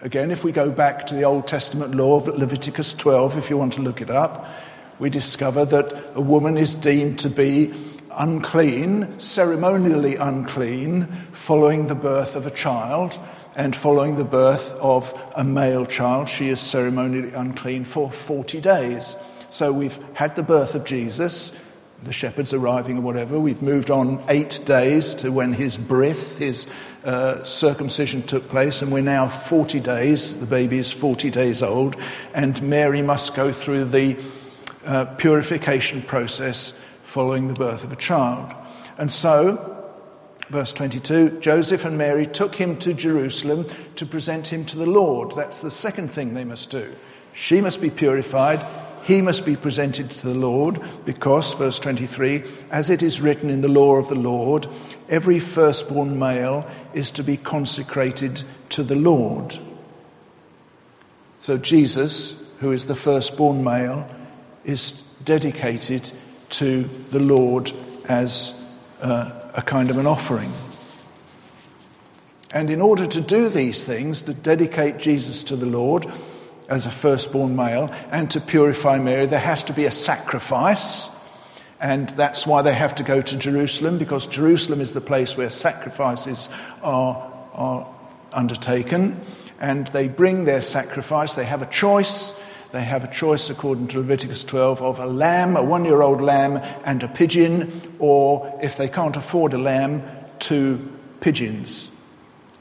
Again, 0.00 0.31
if 0.31 0.45
we 0.45 0.52
go 0.52 0.71
back 0.71 1.09
to 1.09 1.14
the 1.14 1.25
Old 1.25 1.49
Testament 1.49 1.95
law 1.95 2.19
of 2.19 2.28
Leviticus 2.28 2.95
12, 2.95 3.37
if 3.37 3.50
you 3.50 3.57
want 3.57 3.73
to 3.75 3.83
look 3.83 4.00
it 4.00 4.11
up, 4.11 4.47
we 4.99 5.11
discover 5.11 5.64
that 5.64 6.17
a 6.17 6.21
woman 6.21 6.57
is 6.57 6.75
deemed 6.75 7.19
to 7.21 7.28
be 7.28 7.75
unclean, 8.12 9.19
ceremonially 9.19 10.17
unclean, 10.17 11.07
following 11.33 11.87
the 11.87 11.95
birth 11.95 12.37
of 12.37 12.47
a 12.47 12.50
child, 12.50 13.19
and 13.59 13.75
following 13.75 14.15
the 14.15 14.25
birth 14.25 14.73
of 14.77 15.12
a 15.35 15.43
male 15.43 15.85
child, 15.85 16.29
she 16.29 16.49
is 16.49 16.61
ceremonially 16.61 17.35
unclean 17.35 17.85
for 17.85 18.09
40 18.09 18.61
days. 18.61 19.17
So 19.50 19.73
we've 19.73 19.99
had 20.15 20.37
the 20.37 20.45
birth 20.45 20.77
of 20.77 20.85
Jesus, 20.85 21.50
the 22.05 22.12
shepherds 22.12 22.53
arriving 22.53 22.99
or 22.99 23.00
whatever. 23.00 23.41
We've 23.41 23.61
moved 23.61 23.91
on 23.91 24.23
eight 24.29 24.61
days 24.65 25.17
to 25.17 25.33
when 25.33 25.53
his 25.53 25.77
birth, 25.77 26.38
his 26.38 26.69
uh, 27.05 27.43
circumcision 27.43 28.23
took 28.23 28.49
place, 28.49 28.81
and 28.81 28.93
we're 28.93 29.00
now 29.00 29.27
40 29.27 29.81
days. 29.81 30.38
The 30.38 30.47
baby 30.47 30.79
is 30.79 30.93
40 30.93 31.29
days 31.33 31.61
old, 31.61 31.97
and 32.35 32.62
Mary 32.62 33.03
must 33.03 33.35
go 33.35 33.50
through 33.50 33.87
the 33.87 34.17
uh, 34.87 35.07
purification 35.17 36.00
process 36.03 36.75
following 37.03 37.49
the 37.49 37.55
birth 37.55 37.83
of 37.83 37.91
a 37.91 37.97
child. 37.97 38.55
And 38.99 39.12
so, 39.12 39.77
verse 40.49 40.73
22 40.73 41.40
Joseph 41.40 41.85
and 41.85 41.99
Mary 41.99 42.26
took 42.26 42.55
him 42.55 42.76
to 42.78 42.95
Jerusalem 42.95 43.67
to 43.97 44.07
present 44.07 44.49
him 44.49 44.64
to 44.67 44.78
the 44.78 44.87
Lord. 44.87 45.33
That's 45.37 45.61
the 45.61 45.71
second 45.71 46.09
thing 46.09 46.35
they 46.35 46.45
must 46.45 46.71
do. 46.71 46.93
She 47.35 47.61
must 47.61 47.81
be 47.81 47.90
purified, 47.90 48.64
he 49.05 49.21
must 49.21 49.47
be 49.47 49.57
presented 49.57 50.11
to 50.11 50.26
the 50.26 50.35
Lord 50.35 50.81
because, 51.05 51.55
verse 51.55 51.78
23, 51.78 52.43
as 52.71 52.90
it 52.90 53.02
is 53.02 53.21
written 53.21 53.49
in 53.49 53.61
the 53.61 53.69
law 53.69 53.97
of 53.97 54.09
the 54.09 54.14
Lord, 54.14 54.67
every 55.09 55.38
firstborn 55.38 56.19
male 56.19 56.69
is 56.95 57.11
to 57.12 57.23
be 57.23 57.37
consecrated 57.37 58.43
to 58.71 58.83
the 58.83 58.97
Lord. 58.97 59.59
So 61.40 61.57
Jesus, 61.57 62.43
who 62.61 62.73
is 62.73 62.87
the 62.87 62.97
firstborn 62.97 63.62
male, 63.62 64.09
is 64.64 64.93
dedicated 65.25 66.11
to 66.50 66.83
the 67.11 67.21
Lord 67.21 67.73
as 68.09 68.61
uh, 69.00 69.38
a 69.55 69.62
kind 69.62 69.90
of 69.90 69.99
an 69.99 70.07
offering. 70.07 70.52
And 72.53 72.70
in 72.70 72.81
order 72.81 73.07
to 73.07 73.20
do 73.20 73.49
these 73.49 73.85
things, 73.85 74.22
to 74.22 74.35
dedicate 74.35 74.99
Jesus 74.99 75.44
to 75.44 75.57
the 75.57 75.66
Lord, 75.66 76.07
as 76.68 76.87
a 76.87 76.90
firstborn 76.90 77.57
male, 77.57 77.92
and 78.11 78.31
to 78.31 78.40
purify 78.40 78.99
Mary, 78.99 79.27
there 79.27 79.38
has 79.38 79.62
to 79.64 79.72
be 79.72 79.87
a 79.87 79.90
sacrifice. 79.90 81.09
And 81.81 82.11
that's 82.11 82.46
why 82.46 82.62
they 82.62 82.75
have 82.75 82.96
to 82.96 83.03
go 83.03 83.20
to 83.20 83.37
Jerusalem, 83.38 83.99
because 83.99 84.27
Jerusalem 84.27 84.81
is 84.81 84.92
the 84.92 85.01
place 85.01 85.37
where 85.37 85.51
sacrifices 85.51 86.49
are, 86.83 87.33
are 87.55 87.88
undertaken. 88.33 89.20
And 89.61 89.87
they 89.88 90.09
bring 90.09 90.44
their 90.44 90.62
sacrifice. 90.62 91.35
They 91.35 91.44
have 91.44 91.62
a 91.62 91.66
choice. 91.66 92.38
They 92.72 92.83
have 92.83 93.04
a 93.04 93.09
choice, 93.09 93.48
according 93.50 93.88
to 93.88 93.98
Leviticus 93.98 94.44
12, 94.44 94.83
of 94.83 94.98
a 94.98 95.07
lamb, 95.07 95.57
a 95.57 95.62
one 95.62 95.85
year 95.85 96.02
old 96.02 96.20
lamb, 96.20 96.59
and 96.85 97.02
a 97.02 97.09
pigeon, 97.09 97.96
or 97.98 98.59
if 98.62 98.76
they 98.76 98.88
can't 98.88 99.16
afford 99.16 99.54
a 99.54 99.59
lamb, 99.59 100.02
two 100.38 100.87
pigeons. 101.20 101.88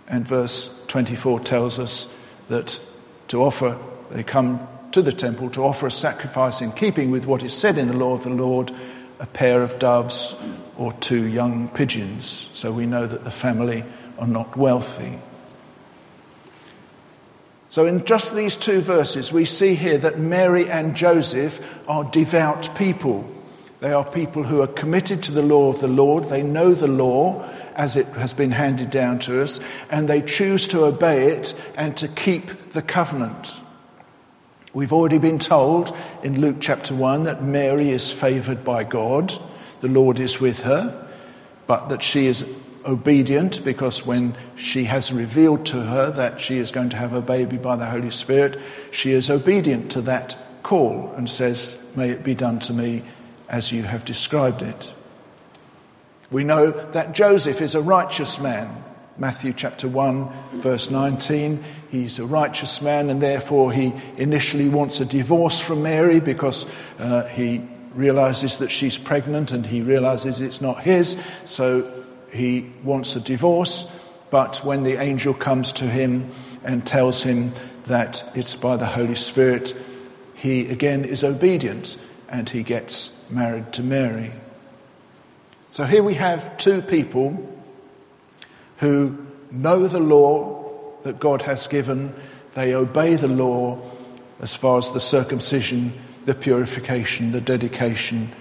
And 0.08 0.26
verse 0.26 0.74
24 0.88 1.42
tells 1.42 1.80
us 1.80 2.12
that 2.48 2.80
to 3.28 3.44
offer 3.44 3.78
they 4.12 4.24
come 4.24 4.66
to 4.92 5.02
the 5.02 5.12
temple 5.12 5.50
to 5.52 5.64
offer 5.64 5.88
a 5.88 5.92
sacrifice 5.92 6.62
in 6.62 6.72
keeping 6.72 7.12
with 7.12 7.26
what 7.26 7.44
is 7.44 7.54
said 7.54 7.78
in 7.78 7.88
the 7.88 7.94
law 7.94 8.14
of 8.14 8.24
the 8.24 8.30
Lord 8.30 8.72
a 9.20 9.26
pair 9.26 9.62
of 9.62 9.78
doves 9.80 10.36
or 10.78 10.94
two 10.94 11.26
young 11.26 11.68
pigeons. 11.70 12.50
So 12.54 12.72
we 12.72 12.86
know 12.86 13.06
that 13.06 13.24
the 13.24 13.32
family 13.32 13.84
are 14.18 14.28
not 14.28 14.56
wealthy. 14.56 15.20
So, 17.78 17.86
in 17.86 18.06
just 18.06 18.34
these 18.34 18.56
two 18.56 18.82
verses, 18.82 19.32
we 19.32 19.46
see 19.46 19.76
here 19.76 20.00
that 20.00 20.18
Mary 20.18 20.68
and 20.68 20.96
Joseph 20.96 21.64
are 21.88 22.04
devout 22.06 22.76
people. 22.76 23.30
They 23.82 23.94
are 23.94 24.04
people 24.04 24.44
who 24.44 24.64
are 24.64 24.68
committed 24.68 25.22
to 25.22 25.32
the 25.32 25.44
law 25.44 25.70
of 25.70 25.80
the 25.80 25.88
Lord. 25.88 26.24
They 26.24 26.42
know 26.42 26.74
the 26.74 26.88
law 26.88 27.48
as 27.76 27.96
it 27.96 28.08
has 28.08 28.34
been 28.34 28.50
handed 28.50 28.90
down 28.90 29.20
to 29.20 29.44
us, 29.44 29.60
and 29.92 30.08
they 30.08 30.24
choose 30.24 30.68
to 30.70 30.86
obey 30.86 31.34
it 31.34 31.54
and 31.76 31.96
to 31.98 32.08
keep 32.08 32.74
the 32.74 32.82
covenant. 32.82 33.54
We've 34.74 34.92
already 34.92 35.20
been 35.20 35.38
told 35.38 35.96
in 36.24 36.42
Luke 36.42 36.58
chapter 36.60 36.96
1 36.96 37.26
that 37.26 37.44
Mary 37.44 37.92
is 37.92 38.12
favored 38.12 38.66
by 38.66 38.86
God, 38.86 39.40
the 39.82 39.88
Lord 39.88 40.20
is 40.20 40.40
with 40.40 40.62
her, 40.62 41.08
but 41.68 41.90
that 41.90 42.02
she 42.02 42.26
is 42.26 42.42
obedient 42.86 43.64
because 43.64 44.06
when 44.06 44.36
she 44.56 44.86
has 44.86 45.12
revealed 45.12 45.66
to 45.68 45.82
her 45.82 46.12
that 46.12 46.40
she 46.40 46.58
is 46.58 46.72
going 46.72 46.90
to 46.90 46.98
have 46.98 47.14
a 47.14 47.22
baby 47.22 47.58
by 47.58 47.76
the 47.76 47.86
Holy 47.86 48.12
Spirit, 48.12 48.60
she 48.92 49.12
is 49.12 49.30
obedient 49.30 49.92
to 49.92 50.02
that 50.02 50.36
call 50.64 51.12
and 51.12 51.30
says, 51.30 51.80
May 51.96 52.10
it 52.10 52.24
be 52.24 52.36
done 52.36 52.60
to 52.60 52.74
me 52.74 53.04
as 53.50 53.72
you 53.72 53.84
have 53.84 54.06
described 54.06 54.62
it. 54.62 54.94
We 56.30 56.44
know 56.44 56.72
that 56.72 57.14
Joseph 57.14 57.62
is 57.62 57.76
a 57.76 57.82
righteous 57.82 58.40
man. 58.40 58.84
Matthew 59.18 59.54
chapter 59.54 59.88
1, 59.88 60.62
verse 60.62 60.92
19. 60.92 61.64
He's 61.90 62.20
a 62.20 62.26
righteous 62.26 62.82
man, 62.82 63.10
and 63.10 63.22
therefore 63.22 63.72
he 63.72 63.94
initially 64.18 64.70
wants 64.70 65.00
a 65.00 65.06
divorce 65.06 65.60
from 65.60 65.84
Mary 65.84 66.20
because 66.20 66.66
uh, 67.00 67.24
he 67.28 67.62
realizes 67.94 68.58
that 68.58 68.70
she's 68.70 68.98
pregnant 68.98 69.52
and 69.52 69.66
he 69.66 69.82
realizes 69.82 70.40
it's 70.40 70.62
not 70.62 70.84
his, 70.84 71.18
so 71.46 71.82
he 72.38 72.70
wants 72.84 73.16
a 73.16 73.20
divorce. 73.20 73.86
But 74.30 74.64
when 74.64 74.84
the 74.84 75.02
angel 75.02 75.34
comes 75.34 75.72
to 75.74 75.86
him 75.86 76.30
and 76.64 76.86
tells 76.86 77.24
him 77.24 77.54
that 77.86 78.24
it's 78.36 78.56
by 78.56 78.78
the 78.78 78.86
Holy 78.86 79.16
Spirit, 79.16 79.76
he 80.36 80.68
again 80.68 81.06
is 81.06 81.24
obedient 81.24 81.98
and 82.30 82.50
he 82.50 82.64
gets 82.64 83.12
married 83.30 83.74
to 83.74 83.84
Mary. 83.84 84.32
So 85.72 85.86
here 85.86 86.04
we 86.04 86.16
have 86.16 86.58
two 86.58 86.82
people 86.82 87.54
who 88.78 89.18
know 89.52 89.88
the 89.88 90.00
law 90.00 90.64
that 91.04 91.20
God 91.20 91.42
has 91.44 91.68
given, 91.68 92.14
they 92.54 92.74
obey 92.74 93.16
the 93.16 93.28
law 93.28 93.80
as 94.40 94.56
far 94.56 94.78
as 94.78 94.92
the 94.92 95.00
circumcision, 95.00 95.94
the 96.26 96.34
purification, 96.34 97.32
the 97.32 97.42
dedication, 97.42 98.32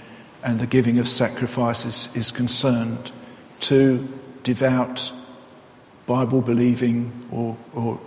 and 0.43 0.61
the 0.61 0.67
giving 0.67 0.99
of 0.99 1.09
sacrifices 1.09 2.09
is 2.15 2.31
concerned. 2.31 3.11
Two 3.61 4.09
devout, 4.43 5.11
Bible 6.07 6.41
believing, 6.41 7.13
or, 7.31 7.57
or 7.75 8.01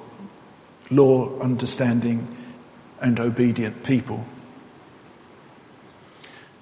law 0.90 1.38
understanding, 1.40 2.28
and 3.02 3.20
obedient 3.20 3.84
people. 3.84 4.26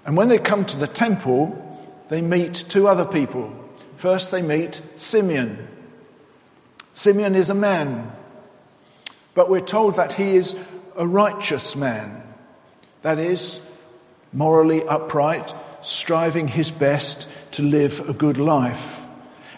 And 0.06 0.16
when 0.16 0.30
they 0.30 0.40
come 0.40 0.66
to 0.66 0.78
the 0.78 0.88
temple, 0.88 1.64
they 2.10 2.22
meet 2.22 2.56
two 2.56 2.88
other 2.88 3.06
people 3.06 3.68
First, 3.98 4.30
they 4.30 4.44
meet 4.44 4.80
Simeon. 4.96 5.68
Simeon 6.94 7.36
is 7.36 7.50
a 7.50 7.56
man, 7.56 8.12
but 9.34 9.50
we're 9.50 9.60
told 9.60 9.96
that 9.96 10.14
he 10.14 10.36
is 10.36 10.56
a 10.96 11.08
righteous 11.08 11.76
man. 11.76 12.22
That 13.02 13.18
is, 13.18 13.60
morally 14.32 14.84
upright, 14.84 15.54
striving 15.88 16.50
his 16.50 16.70
best 16.70 17.28
to 17.52 17.64
live 17.64 18.10
a 18.10 18.14
good 18.14 18.38
life. 18.38 19.00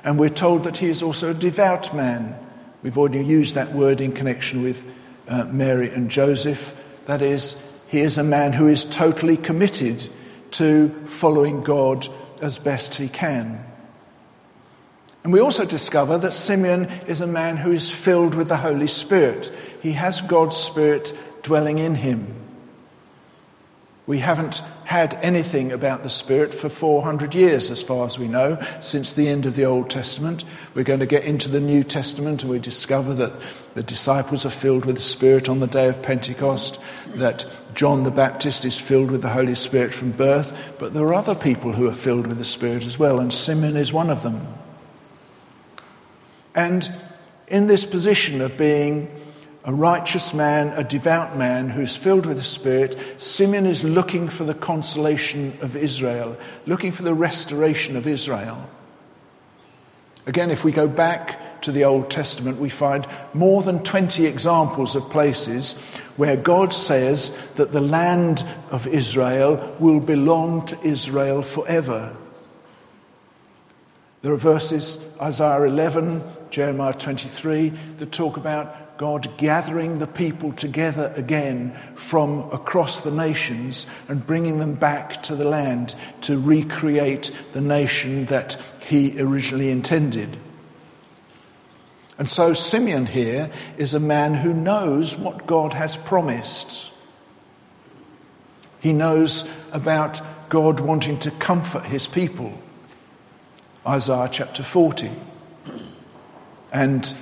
And 0.03 0.19
we're 0.19 0.29
told 0.29 0.65
that 0.65 0.77
he 0.77 0.87
is 0.87 1.01
also 1.01 1.31
a 1.31 1.33
devout 1.33 1.93
man. 1.93 2.37
We've 2.83 2.97
already 2.99 3.25
used 3.25 3.55
that 3.55 3.73
word 3.73 3.99
in 3.99 4.11
connection 4.11 4.61
with 4.61 4.83
uh, 5.27 5.45
Mary 5.45 5.89
and 5.89 6.09
Joseph. 6.09 6.75
That 7.07 7.23
is, 7.23 7.59
he 7.87 8.01
is 8.01 8.19
a 8.19 8.23
man 8.23 8.53
who 8.53 8.67
is 8.67 8.85
totally 8.85 9.37
committed 9.37 10.07
to 10.51 10.89
following 11.07 11.63
God 11.63 12.07
as 12.41 12.59
best 12.59 12.93
he 12.95 13.09
can. 13.09 13.65
And 15.23 15.33
we 15.33 15.41
also 15.41 15.65
discover 15.65 16.19
that 16.19 16.35
Simeon 16.35 16.85
is 17.07 17.21
a 17.21 17.27
man 17.27 17.57
who 17.57 17.71
is 17.71 17.89
filled 17.89 18.35
with 18.35 18.47
the 18.47 18.57
Holy 18.57 18.87
Spirit. 18.87 19.51
He 19.81 19.93
has 19.93 20.21
God's 20.21 20.55
Spirit 20.55 21.11
dwelling 21.41 21.79
in 21.79 21.95
him. 21.95 22.35
We 24.09 24.17
haven't 24.17 24.63
had 24.85 25.13
anything 25.21 25.71
about 25.71 26.01
the 26.01 26.09
Spirit 26.09 26.51
for 26.51 26.67
400 26.67 27.35
years, 27.35 27.69
as 27.69 27.83
far 27.83 28.07
as 28.07 28.17
we 28.17 28.27
know, 28.27 28.57
since 28.79 29.13
the 29.13 29.27
end 29.27 29.45
of 29.45 29.55
the 29.55 29.65
Old 29.65 29.91
Testament. 29.91 30.45
We're 30.73 30.83
going 30.83 31.01
to 31.01 31.05
get 31.05 31.25
into 31.25 31.47
the 31.47 31.59
New 31.59 31.83
Testament 31.83 32.41
and 32.41 32.49
we 32.49 32.57
discover 32.57 33.13
that 33.13 33.33
the 33.75 33.83
disciples 33.83 34.47
are 34.47 34.49
filled 34.49 34.85
with 34.85 34.95
the 34.95 35.01
Spirit 35.03 35.47
on 35.47 35.59
the 35.59 35.67
day 35.67 35.87
of 35.89 36.01
Pentecost, 36.01 36.79
that 37.17 37.45
John 37.75 38.03
the 38.03 38.09
Baptist 38.09 38.65
is 38.65 38.79
filled 38.79 39.11
with 39.11 39.21
the 39.21 39.29
Holy 39.29 39.53
Spirit 39.53 39.93
from 39.93 40.09
birth, 40.09 40.57
but 40.79 40.95
there 40.95 41.05
are 41.05 41.13
other 41.13 41.35
people 41.35 41.73
who 41.73 41.87
are 41.87 41.93
filled 41.93 42.25
with 42.25 42.39
the 42.39 42.45
Spirit 42.45 42.85
as 42.85 42.97
well, 42.97 43.19
and 43.19 43.31
Simeon 43.31 43.77
is 43.77 43.93
one 43.93 44.09
of 44.09 44.23
them. 44.23 44.47
And 46.55 46.91
in 47.47 47.67
this 47.67 47.85
position 47.85 48.41
of 48.41 48.57
being 48.57 49.07
a 49.65 49.73
righteous 49.73 50.33
man, 50.33 50.67
a 50.69 50.83
devout 50.83 51.37
man 51.37 51.69
who's 51.69 51.95
filled 51.95 52.25
with 52.25 52.37
the 52.37 52.43
Spirit, 52.43 52.97
Simeon 53.17 53.65
is 53.65 53.83
looking 53.83 54.29
for 54.29 54.43
the 54.43 54.53
consolation 54.53 55.57
of 55.61 55.75
Israel, 55.75 56.37
looking 56.65 56.91
for 56.91 57.03
the 57.03 57.13
restoration 57.13 57.97
of 57.97 58.07
Israel. 58.07 58.69
Again, 60.25 60.51
if 60.51 60.63
we 60.63 60.71
go 60.71 60.87
back 60.87 61.61
to 61.61 61.71
the 61.71 61.83
Old 61.83 62.09
Testament, 62.09 62.59
we 62.59 62.69
find 62.69 63.05
more 63.33 63.61
than 63.61 63.83
20 63.83 64.25
examples 64.25 64.95
of 64.95 65.09
places 65.09 65.73
where 66.15 66.37
God 66.37 66.73
says 66.73 67.35
that 67.55 67.71
the 67.71 67.81
land 67.81 68.43
of 68.71 68.87
Israel 68.87 69.75
will 69.79 69.99
belong 69.99 70.65
to 70.67 70.81
Israel 70.83 71.41
forever. 71.41 72.15
There 74.21 74.33
are 74.33 74.37
verses, 74.37 75.01
Isaiah 75.21 75.63
11, 75.63 76.21
Jeremiah 76.49 76.93
23, 76.93 77.69
that 77.97 78.11
talk 78.11 78.37
about 78.37 78.75
God 78.99 79.37
gathering 79.37 79.99
the 79.99 80.07
people 80.07 80.51
together 80.51 81.13
again 81.15 81.73
from 81.95 82.51
across 82.51 82.99
the 82.99 83.11
nations 83.11 83.87
and 84.09 84.27
bringing 84.27 84.59
them 84.59 84.73
back 84.75 85.23
to 85.23 85.37
the 85.37 85.45
land 85.45 85.95
to 86.23 86.37
recreate 86.37 87.31
the 87.53 87.61
nation 87.61 88.25
that 88.25 88.57
he 88.85 89.17
originally 89.21 89.69
intended. 89.69 90.35
And 92.17 92.29
so 92.29 92.53
Simeon 92.53 93.05
here 93.05 93.49
is 93.77 93.93
a 93.93 94.01
man 94.01 94.33
who 94.33 94.51
knows 94.51 95.15
what 95.17 95.47
God 95.47 95.73
has 95.75 95.95
promised. 95.95 96.91
He 98.81 98.91
knows 98.91 99.49
about 99.71 100.19
God 100.49 100.81
wanting 100.81 101.19
to 101.19 101.31
comfort 101.31 101.85
his 101.85 102.05
people. 102.05 102.51
Isaiah 103.87 104.27
chapter 104.29 104.61
40. 104.61 105.09
And 106.73 107.15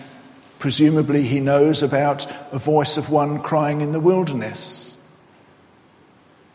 presumably 0.60 1.24
he 1.24 1.40
knows 1.40 1.84
about 1.84 2.28
a 2.52 2.58
voice 2.58 2.98
of 2.98 3.10
one 3.10 3.40
crying 3.42 3.82
in 3.82 3.92
the 3.92 4.00
wilderness, 4.00 4.96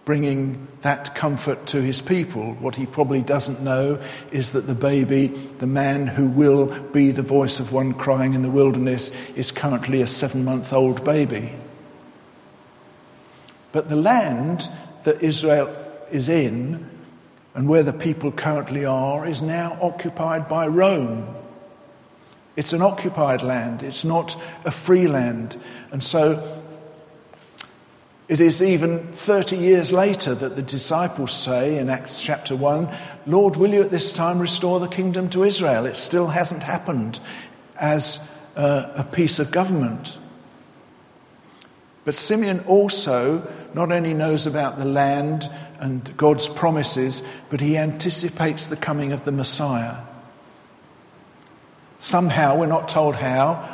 bringing 0.04 0.66
that 0.82 1.14
comfort 1.14 1.66
to 1.68 1.80
his 1.80 2.00
people. 2.00 2.54
What 2.54 2.74
he 2.74 2.86
probably 2.86 3.22
doesn't 3.22 3.62
know 3.62 4.00
is 4.32 4.52
that 4.52 4.66
the 4.66 4.74
baby, 4.74 5.28
the 5.58 5.66
man 5.66 6.06
who 6.06 6.26
will 6.26 6.66
be 6.90 7.12
the 7.12 7.22
voice 7.22 7.60
of 7.60 7.72
one 7.72 7.94
crying 7.94 8.34
in 8.34 8.42
the 8.42 8.50
wilderness, 8.50 9.12
is 9.36 9.50
currently 9.50 10.02
a 10.02 10.06
seven 10.06 10.44
month 10.44 10.72
old 10.72 11.04
baby. 11.04 11.52
But 13.70 13.88
the 13.88 13.96
land 13.96 14.68
that 15.04 15.22
Israel 15.22 15.74
is 16.10 16.28
in 16.28 16.88
and 17.54 17.68
where 17.68 17.82
the 17.82 17.92
people 17.92 18.32
currently 18.32 18.84
are 18.84 19.26
is 19.26 19.42
now 19.42 19.78
occupied 19.80 20.48
by 20.48 20.66
Rome. 20.66 21.26
It's 22.56 22.72
an 22.72 22.82
occupied 22.82 23.42
land, 23.42 23.82
it's 23.82 24.04
not 24.04 24.40
a 24.64 24.70
free 24.70 25.06
land. 25.06 25.58
And 25.90 26.02
so 26.02 26.62
it 28.28 28.40
is 28.40 28.62
even 28.62 29.12
30 29.12 29.56
years 29.56 29.92
later 29.92 30.34
that 30.34 30.56
the 30.56 30.62
disciples 30.62 31.32
say 31.32 31.78
in 31.78 31.88
Acts 31.88 32.22
chapter 32.22 32.54
1, 32.54 32.88
Lord, 33.26 33.56
will 33.56 33.70
you 33.70 33.82
at 33.82 33.90
this 33.90 34.12
time 34.12 34.38
restore 34.38 34.80
the 34.80 34.88
kingdom 34.88 35.28
to 35.30 35.44
Israel? 35.44 35.86
It 35.86 35.96
still 35.96 36.28
hasn't 36.28 36.62
happened 36.62 37.20
as 37.76 38.26
a, 38.56 38.92
a 38.96 39.04
piece 39.04 39.38
of 39.38 39.50
government. 39.50 40.16
But 42.04 42.14
Simeon 42.14 42.60
also 42.60 43.46
not 43.74 43.92
only 43.92 44.14
knows 44.14 44.46
about 44.46 44.78
the 44.78 44.84
land 44.84 45.48
and 45.78 46.16
God's 46.16 46.48
promises, 46.48 47.22
but 47.50 47.60
he 47.60 47.76
anticipates 47.76 48.66
the 48.66 48.76
coming 48.76 49.12
of 49.12 49.24
the 49.24 49.32
Messiah. 49.32 49.96
Somehow, 52.02 52.58
we're 52.58 52.66
not 52.66 52.88
told 52.88 53.14
how, 53.14 53.64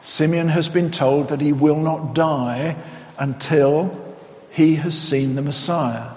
Simeon 0.00 0.48
has 0.48 0.70
been 0.70 0.90
told 0.90 1.28
that 1.28 1.42
he 1.42 1.52
will 1.52 1.76
not 1.76 2.14
die 2.14 2.74
until 3.18 4.16
he 4.50 4.76
has 4.76 4.98
seen 4.98 5.34
the 5.34 5.42
Messiah. 5.42 6.12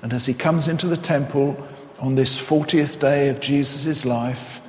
And 0.00 0.12
as 0.12 0.26
he 0.26 0.32
comes 0.32 0.68
into 0.68 0.86
the 0.86 0.96
temple 0.96 1.56
on 1.98 2.14
this 2.14 2.40
40th 2.40 3.00
day 3.00 3.30
of 3.30 3.40
Jesus' 3.40 4.04
life, 4.04 4.60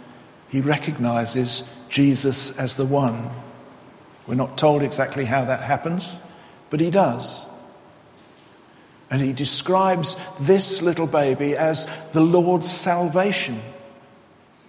he 0.50 0.60
recognizes 0.60 1.62
Jesus 1.88 2.58
as 2.58 2.78
the 2.78 2.86
one. 2.86 3.30
We're 4.26 4.34
not 4.34 4.58
told 4.58 4.82
exactly 4.82 5.24
how 5.24 5.46
that 5.46 5.62
happens, 5.62 6.12
but 6.72 6.80
he 6.80 6.90
does. 6.90 7.46
And 9.12 9.22
he 9.22 9.34
describes 9.34 10.18
this 10.40 10.82
little 10.82 11.06
baby 11.06 11.56
as 11.56 11.88
the 12.12 12.22
Lord's 12.22 12.72
salvation. 12.72 13.62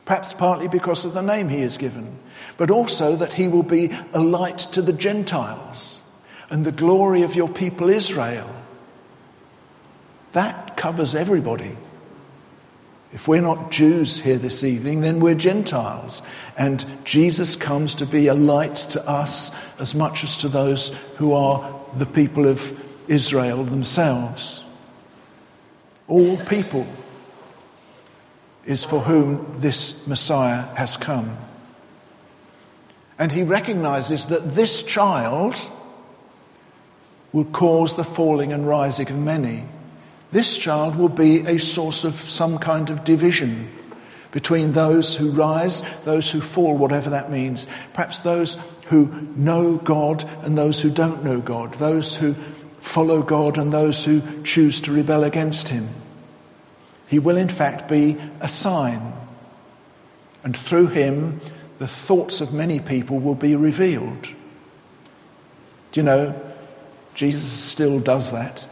Perhaps 0.05 0.33
partly 0.33 0.69
because 0.69 1.05
of 1.05 1.15
the 1.15 1.23
name 1.23 1.49
he 1.49 1.63
is 1.63 1.77
given, 1.77 2.19
but 2.57 2.71
also 2.71 3.17
that 3.17 3.33
he 3.33 3.47
will 3.49 3.63
be 3.63 3.91
a 4.13 4.21
light 4.21 4.59
to 4.59 4.83
the 4.83 4.93
Gentiles 4.93 6.01
and 6.51 6.65
the 6.65 6.73
glory 6.73 7.23
of 7.23 7.35
your 7.35 7.49
people 7.49 7.89
Israel. 7.89 8.51
That 10.33 10.77
covers 10.77 11.15
everybody. 11.15 11.77
If 13.13 13.29
we're 13.29 13.43
not 13.43 13.71
Jews 13.71 14.19
here 14.19 14.39
this 14.39 14.65
evening, 14.65 15.03
then 15.03 15.21
we're 15.21 15.35
Gentiles. 15.35 16.23
And 16.57 16.85
Jesus 17.05 17.57
comes 17.57 17.97
to 17.97 18.07
be 18.07 18.27
a 18.27 18.35
light 18.35 18.77
to 18.77 19.07
us 19.07 19.55
as 19.79 19.95
much 19.95 20.25
as 20.25 20.39
to 20.39 20.49
those 20.49 20.89
who 21.17 21.35
are 21.35 21.79
the 21.97 22.07
people 22.07 22.47
of 22.47 23.11
Israel 23.11 23.65
themselves. 23.65 24.65
All 26.09 26.39
people 26.39 26.87
is 28.65 28.85
for 28.85 29.01
whom 29.01 29.61
this 29.61 30.07
Messiah 30.07 30.63
has 30.75 30.97
come. 30.97 31.37
And 33.19 33.31
he 33.31 33.43
recognizes 33.43 34.27
that 34.27 34.55
this 34.55 34.83
child 34.83 35.57
will 37.33 37.45
cause 37.45 37.97
the 37.97 38.05
falling 38.05 38.53
and 38.53 38.67
rising 38.67 39.09
of 39.09 39.19
many. 39.19 39.65
This 40.33 40.57
child 40.57 40.97
will 40.97 41.09
be 41.09 41.41
a 41.41 41.59
source 41.59 42.05
of 42.05 42.15
some 42.21 42.59
kind 42.59 42.91
of 42.91 43.05
division 43.05 43.71
between 44.31 44.73
those 44.73 45.15
who 45.15 45.31
rise, 45.31 45.83
those 46.05 46.31
who 46.31 46.41
fall, 46.41 46.77
whatever 46.77 47.11
that 47.11 47.31
means. 47.31 47.67
Perhaps 47.93 48.21
those 48.21 48.57
who 48.87 49.07
know 49.37 49.77
God 49.77 50.25
and 50.43 50.57
those 50.57 50.81
who 50.81 50.91
don't 50.91 51.23
know 51.23 51.41
God, 51.41 51.75
those 51.75 52.17
who 52.17 52.35
follow 52.81 53.23
God 53.23 53.59
and 53.59 53.73
those 53.73 54.05
who 54.05 54.43
choose 54.43 54.81
to 54.83 54.93
rebel 54.93 55.25
against 55.25 55.69
Him. 55.69 55.89
He 57.13 57.19
will, 57.19 57.37
in 57.37 57.51
fact, 57.51 57.91
be 57.91 58.17
a 58.41 58.49
sign. 58.49 59.13
And 60.45 60.57
through 60.57 60.87
him, 60.87 61.43
the 61.79 61.87
thoughts 61.87 62.41
of 62.41 62.55
many 62.55 62.81
people 62.81 63.19
will 63.19 63.35
be 63.35 63.55
revealed. 63.55 64.23
Do 64.23 66.01
you 66.01 66.05
know, 66.05 66.35
Jesus 67.15 67.43
still 67.43 68.01
does 68.01 68.33
that. 68.33 68.65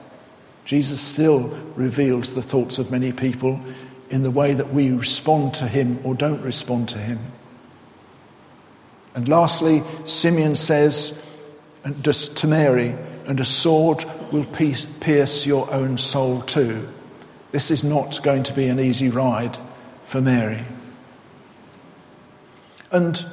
Jesus 0.65 1.03
still 1.03 1.49
reveals 1.77 2.33
the 2.33 2.41
thoughts 2.41 2.79
of 2.79 2.91
many 2.91 3.13
people 3.13 3.61
in 4.09 4.23
the 4.23 4.31
way 4.31 4.55
that 4.55 4.73
we 4.73 4.91
respond 4.91 5.53
to 5.57 5.69
him 5.69 5.99
or 6.03 6.15
don't 6.15 6.41
respond 6.41 6.89
to 6.89 6.99
him. 6.99 7.19
And 9.15 9.29
lastly, 9.29 9.83
Simeon 10.07 10.57
says 10.57 11.23
to 12.05 12.47
Mary, 12.47 12.97
and 13.27 13.39
a 13.39 13.45
sword 13.45 14.03
will 14.33 14.47
pierce 14.47 15.45
your 15.45 15.71
own 15.71 15.99
soul 15.99 16.41
too. 16.41 16.89
This 17.53 17.71
is 17.71 17.83
not 17.83 18.23
going 18.23 18.45
to 18.45 18.53
be 18.53 18.67
an 18.67 18.79
easy 18.79 19.09
ride 19.09 19.59
for 20.05 20.21
Mary. 20.21 20.61
And 22.93 23.25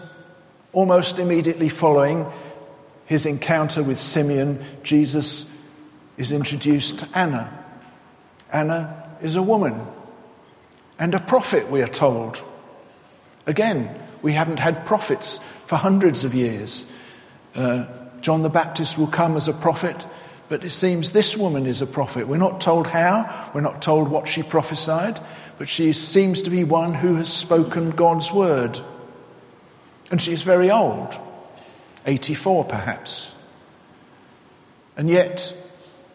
almost 0.73 1.19
immediately 1.19 1.69
following 1.69 2.25
his 3.05 3.25
encounter 3.25 3.83
with 3.83 3.99
Simeon, 3.99 4.63
Jesus 4.83 5.51
is 6.17 6.31
introduced 6.31 6.99
to 6.99 7.09
Anna. 7.17 7.65
Anna 8.51 9.11
is 9.21 9.35
a 9.35 9.41
woman 9.41 9.81
and 10.99 11.13
a 11.13 11.19
prophet, 11.19 11.69
we 11.69 11.81
are 11.81 11.87
told. 11.87 12.41
Again, 13.45 13.95
we 14.21 14.33
haven't 14.33 14.57
had 14.57 14.85
prophets 14.85 15.39
for 15.65 15.75
hundreds 15.75 16.23
of 16.23 16.33
years. 16.33 16.85
Uh, 17.53 17.85
John 18.21 18.41
the 18.41 18.49
Baptist 18.49 18.97
will 18.97 19.07
come 19.07 19.37
as 19.37 19.47
a 19.47 19.53
prophet. 19.53 19.95
But 20.49 20.63
it 20.63 20.69
seems 20.69 21.11
this 21.11 21.35
woman 21.35 21.65
is 21.65 21.81
a 21.81 21.87
prophet. 21.87 22.27
We're 22.27 22.37
not 22.37 22.61
told 22.61 22.87
how, 22.87 23.51
we're 23.53 23.61
not 23.61 23.81
told 23.81 24.07
what 24.07 24.27
she 24.27 24.43
prophesied, 24.43 25.19
but 25.57 25.67
she 25.67 25.91
seems 25.93 26.43
to 26.43 26.49
be 26.49 26.63
one 26.63 26.93
who 26.93 27.15
has 27.15 27.31
spoken 27.31 27.91
God's 27.91 28.31
word. 28.31 28.79
And 30.09 30.21
she 30.21 30.31
is 30.31 30.43
very 30.43 30.71
old, 30.71 31.17
84 32.05 32.65
perhaps. 32.65 33.31
And 34.95 35.09
yet, 35.09 35.53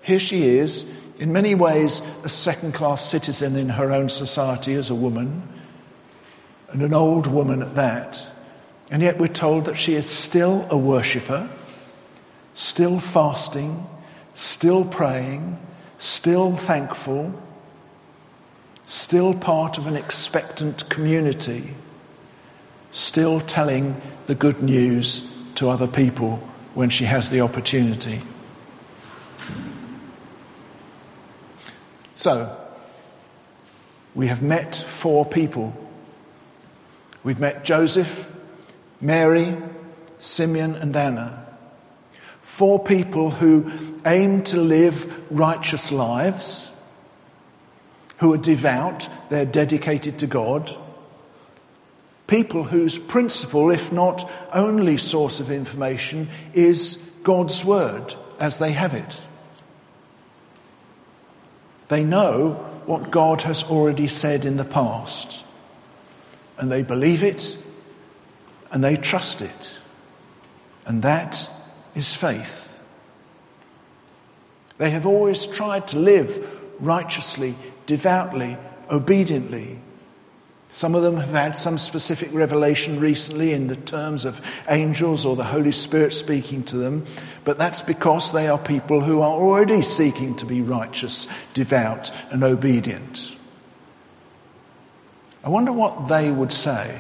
here 0.00 0.18
she 0.18 0.44
is, 0.44 0.90
in 1.18 1.32
many 1.32 1.54
ways, 1.54 2.00
a 2.24 2.28
second 2.28 2.72
class 2.72 3.08
citizen 3.08 3.56
in 3.56 3.68
her 3.68 3.92
own 3.92 4.08
society 4.08 4.74
as 4.74 4.90
a 4.90 4.94
woman, 4.94 5.42
and 6.70 6.82
an 6.82 6.94
old 6.94 7.26
woman 7.26 7.60
at 7.62 7.74
that. 7.74 8.30
And 8.90 9.02
yet, 9.02 9.18
we're 9.18 9.28
told 9.28 9.66
that 9.66 9.76
she 9.76 9.94
is 9.94 10.08
still 10.08 10.66
a 10.70 10.76
worshipper, 10.76 11.48
still 12.54 12.98
fasting, 12.98 13.86
still 14.34 14.84
praying, 14.84 15.58
still 15.98 16.56
thankful, 16.56 17.32
still 18.86 19.34
part 19.34 19.78
of 19.78 19.86
an 19.86 19.96
expectant 19.96 20.88
community, 20.88 21.74
still 22.90 23.40
telling 23.40 24.00
the 24.26 24.34
good 24.34 24.62
news 24.62 25.28
to 25.54 25.68
other 25.68 25.86
people 25.86 26.36
when 26.74 26.90
she 26.90 27.04
has 27.04 27.30
the 27.30 27.40
opportunity. 27.40 28.20
So, 32.14 32.56
we 34.14 34.28
have 34.28 34.42
met 34.42 34.76
four 34.76 35.24
people. 35.24 35.74
We've 37.24 37.40
met 37.40 37.64
Joseph, 37.64 38.30
Mary, 39.00 39.56
Simeon, 40.18 40.74
and 40.74 40.94
Anna. 40.94 41.41
Four 42.62 42.78
people 42.78 43.30
who 43.30 43.72
aim 44.06 44.44
to 44.44 44.56
live 44.56 45.32
righteous 45.32 45.90
lives, 45.90 46.70
who 48.18 48.32
are 48.32 48.38
devout, 48.38 49.08
they're 49.30 49.44
dedicated 49.44 50.20
to 50.20 50.28
God. 50.28 50.72
People 52.28 52.62
whose 52.62 52.98
principal, 52.98 53.72
if 53.72 53.90
not 53.90 54.30
only 54.52 54.96
source 54.96 55.40
of 55.40 55.50
information, 55.50 56.28
is 56.52 56.98
God's 57.24 57.64
Word 57.64 58.14
as 58.38 58.58
they 58.58 58.70
have 58.70 58.94
it. 58.94 59.20
They 61.88 62.04
know 62.04 62.52
what 62.86 63.10
God 63.10 63.42
has 63.42 63.64
already 63.64 64.06
said 64.06 64.44
in 64.44 64.56
the 64.56 64.64
past, 64.64 65.40
and 66.58 66.70
they 66.70 66.84
believe 66.84 67.24
it 67.24 67.56
and 68.70 68.84
they 68.84 68.94
trust 68.94 69.42
it. 69.42 69.78
And 70.86 71.02
that 71.02 71.48
is 71.94 72.14
faith. 72.14 72.68
They 74.78 74.90
have 74.90 75.06
always 75.06 75.46
tried 75.46 75.88
to 75.88 75.98
live 75.98 76.48
righteously, 76.80 77.54
devoutly, 77.86 78.56
obediently. 78.90 79.78
Some 80.70 80.94
of 80.94 81.02
them 81.02 81.18
have 81.18 81.30
had 81.30 81.56
some 81.56 81.76
specific 81.76 82.30
revelation 82.32 82.98
recently 82.98 83.52
in 83.52 83.66
the 83.66 83.76
terms 83.76 84.24
of 84.24 84.40
angels 84.68 85.26
or 85.26 85.36
the 85.36 85.44
Holy 85.44 85.72
Spirit 85.72 86.14
speaking 86.14 86.64
to 86.64 86.78
them, 86.78 87.04
but 87.44 87.58
that's 87.58 87.82
because 87.82 88.32
they 88.32 88.48
are 88.48 88.58
people 88.58 89.02
who 89.02 89.20
are 89.20 89.30
already 89.30 89.82
seeking 89.82 90.34
to 90.36 90.46
be 90.46 90.62
righteous, 90.62 91.28
devout, 91.52 92.10
and 92.30 92.42
obedient. 92.42 93.36
I 95.44 95.50
wonder 95.50 95.72
what 95.72 96.08
they 96.08 96.30
would 96.30 96.52
say, 96.52 96.98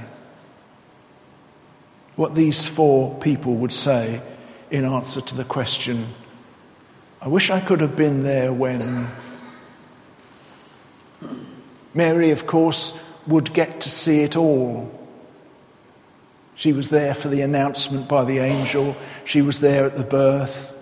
what 2.16 2.34
these 2.34 2.66
four 2.66 3.18
people 3.20 3.54
would 3.56 3.72
say 3.72 4.20
in 4.72 4.86
answer 4.86 5.20
to 5.20 5.36
the 5.36 5.44
question 5.44 6.06
I 7.20 7.28
wish 7.28 7.50
I 7.50 7.60
could 7.60 7.78
have 7.78 7.94
been 7.94 8.24
there 8.24 8.52
when. 8.52 9.06
Mary, 11.94 12.32
of 12.32 12.48
course, 12.48 12.98
would 13.28 13.54
get 13.54 13.82
to 13.82 13.90
see 13.90 14.22
it 14.22 14.34
all. 14.34 14.90
She 16.56 16.72
was 16.72 16.90
there 16.90 17.14
for 17.14 17.28
the 17.28 17.42
announcement 17.42 18.08
by 18.08 18.24
the 18.24 18.38
angel. 18.38 18.96
She 19.24 19.40
was 19.40 19.60
there 19.60 19.84
at 19.84 19.96
the 19.96 20.02
birth. 20.02 20.76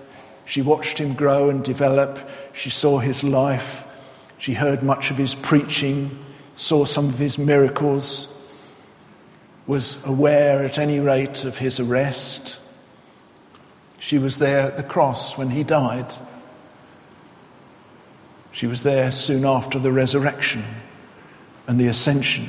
She 0.46 0.62
watched 0.62 0.96
him 0.96 1.12
grow 1.12 1.50
and 1.50 1.62
develop. 1.62 2.18
She 2.54 2.70
saw 2.70 3.00
his 3.00 3.22
life. 3.22 3.84
She 4.38 4.54
heard 4.54 4.82
much 4.82 5.10
of 5.10 5.18
his 5.18 5.34
preaching, 5.34 6.18
saw 6.54 6.86
some 6.86 7.10
of 7.10 7.18
his 7.18 7.36
miracles, 7.36 8.28
was 9.66 10.02
aware 10.06 10.62
at 10.62 10.78
any 10.78 11.00
rate 11.00 11.44
of 11.44 11.58
his 11.58 11.78
arrest. 11.80 12.56
She 14.00 14.18
was 14.18 14.38
there 14.38 14.62
at 14.62 14.76
the 14.76 14.82
cross 14.82 15.38
when 15.38 15.50
he 15.50 15.62
died. 15.62 16.12
She 18.50 18.66
was 18.66 18.82
there 18.82 19.12
soon 19.12 19.44
after 19.44 19.78
the 19.78 19.92
resurrection 19.92 20.64
and 21.68 21.78
the 21.78 21.86
ascension. 21.86 22.48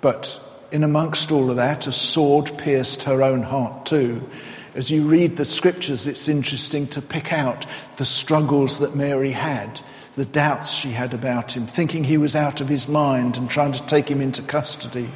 But 0.00 0.40
in 0.70 0.84
amongst 0.84 1.32
all 1.32 1.50
of 1.50 1.56
that, 1.56 1.86
a 1.86 1.92
sword 1.92 2.56
pierced 2.58 3.04
her 3.04 3.22
own 3.22 3.42
heart 3.42 3.86
too. 3.86 4.28
As 4.74 4.90
you 4.90 5.08
read 5.08 5.36
the 5.36 5.46
scriptures, 5.46 6.06
it's 6.06 6.28
interesting 6.28 6.86
to 6.88 7.02
pick 7.02 7.32
out 7.32 7.66
the 7.96 8.04
struggles 8.04 8.78
that 8.78 8.94
Mary 8.94 9.32
had, 9.32 9.80
the 10.14 10.26
doubts 10.26 10.72
she 10.72 10.90
had 10.90 11.14
about 11.14 11.56
him, 11.56 11.66
thinking 11.66 12.04
he 12.04 12.18
was 12.18 12.36
out 12.36 12.60
of 12.60 12.68
his 12.68 12.86
mind 12.86 13.38
and 13.38 13.48
trying 13.48 13.72
to 13.72 13.86
take 13.86 14.08
him 14.08 14.20
into 14.20 14.42
custody. 14.42 15.08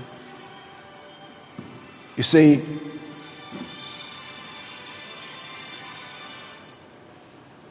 You 2.16 2.22
see, 2.22 2.62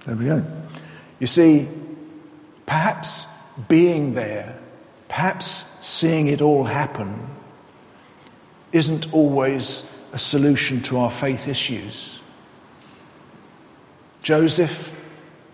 There 0.05 0.15
we 0.15 0.25
go. 0.25 0.43
You 1.19 1.27
see, 1.27 1.67
perhaps 2.65 3.27
being 3.67 4.13
there, 4.13 4.57
perhaps 5.07 5.65
seeing 5.81 6.27
it 6.27 6.41
all 6.41 6.63
happen, 6.63 7.27
isn't 8.71 9.13
always 9.13 9.89
a 10.13 10.19
solution 10.19 10.81
to 10.81 10.97
our 10.97 11.11
faith 11.11 11.47
issues. 11.47 12.19
Joseph 14.23 14.95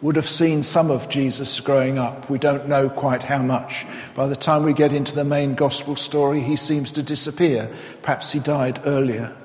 would 0.01 0.15
have 0.15 0.29
seen 0.29 0.63
some 0.63 0.91
of 0.91 1.09
Jesus 1.09 1.59
growing 1.59 1.97
up. 1.97 2.29
We 2.29 2.37
don't 2.37 2.67
know 2.67 2.89
quite 2.89 3.23
how 3.23 3.39
much. 3.39 3.85
By 4.15 4.27
the 4.27 4.35
time 4.35 4.63
we 4.63 4.73
get 4.73 4.93
into 4.93 5.15
the 5.15 5.23
main 5.23 5.55
gospel 5.55 5.95
story, 5.95 6.39
he 6.41 6.55
seems 6.55 6.91
to 6.93 7.03
disappear. 7.03 7.71
Perhaps 8.03 8.31
he 8.31 8.39
died 8.39 8.79
earlier. 8.85 9.35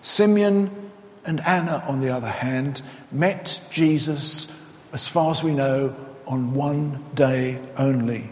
Simeon 0.00 0.87
and 1.28 1.42
Anna, 1.42 1.84
on 1.86 2.00
the 2.00 2.08
other 2.08 2.30
hand, 2.30 2.80
met 3.12 3.60
Jesus, 3.70 4.50
as 4.94 5.06
far 5.06 5.30
as 5.30 5.44
we 5.44 5.52
know, 5.52 5.94
on 6.26 6.54
one 6.54 7.04
day 7.14 7.60
only. 7.76 8.30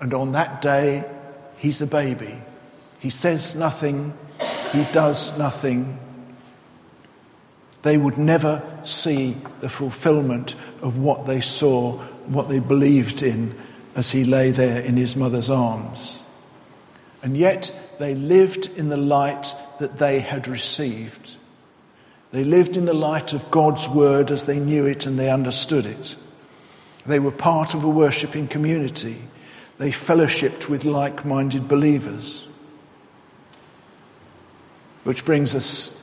And 0.00 0.12
on 0.12 0.32
that 0.32 0.60
day, 0.60 1.04
he's 1.58 1.80
a 1.80 1.86
baby. 1.86 2.36
He 2.98 3.10
says 3.10 3.54
nothing, 3.54 4.18
he 4.72 4.82
does 4.90 5.38
nothing. 5.38 5.96
They 7.82 7.96
would 7.96 8.18
never 8.18 8.68
see 8.82 9.36
the 9.60 9.68
fulfillment 9.68 10.56
of 10.82 10.98
what 10.98 11.28
they 11.28 11.40
saw, 11.40 11.98
what 12.26 12.48
they 12.48 12.58
believed 12.58 13.22
in 13.22 13.54
as 13.94 14.10
he 14.10 14.24
lay 14.24 14.50
there 14.50 14.80
in 14.80 14.96
his 14.96 15.14
mother's 15.14 15.50
arms. 15.50 16.20
And 17.22 17.36
yet 17.36 17.72
they 18.00 18.16
lived 18.16 18.76
in 18.76 18.88
the 18.88 18.96
light 18.96 19.54
that 19.78 19.98
they 19.98 20.18
had 20.18 20.48
received. 20.48 21.36
They 22.30 22.44
lived 22.44 22.76
in 22.76 22.84
the 22.84 22.94
light 22.94 23.32
of 23.32 23.50
God's 23.50 23.88
word 23.88 24.30
as 24.30 24.44
they 24.44 24.58
knew 24.58 24.84
it 24.86 25.06
and 25.06 25.18
they 25.18 25.30
understood 25.30 25.86
it. 25.86 26.16
They 27.06 27.18
were 27.18 27.30
part 27.30 27.74
of 27.74 27.84
a 27.84 27.88
worshipping 27.88 28.48
community. 28.48 29.16
They 29.78 29.90
fellowshipped 29.90 30.68
with 30.68 30.84
like 30.84 31.24
minded 31.24 31.68
believers. 31.68 32.46
Which 35.04 35.24
brings 35.24 35.54
us 35.54 35.94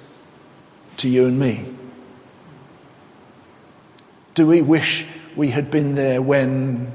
to 0.97 1.09
you 1.09 1.25
and 1.25 1.39
me. 1.39 1.65
Do 4.33 4.47
we 4.47 4.61
wish 4.61 5.05
we 5.35 5.49
had 5.49 5.69
been 5.69 5.93
there 5.93 6.21
when, 6.21 6.91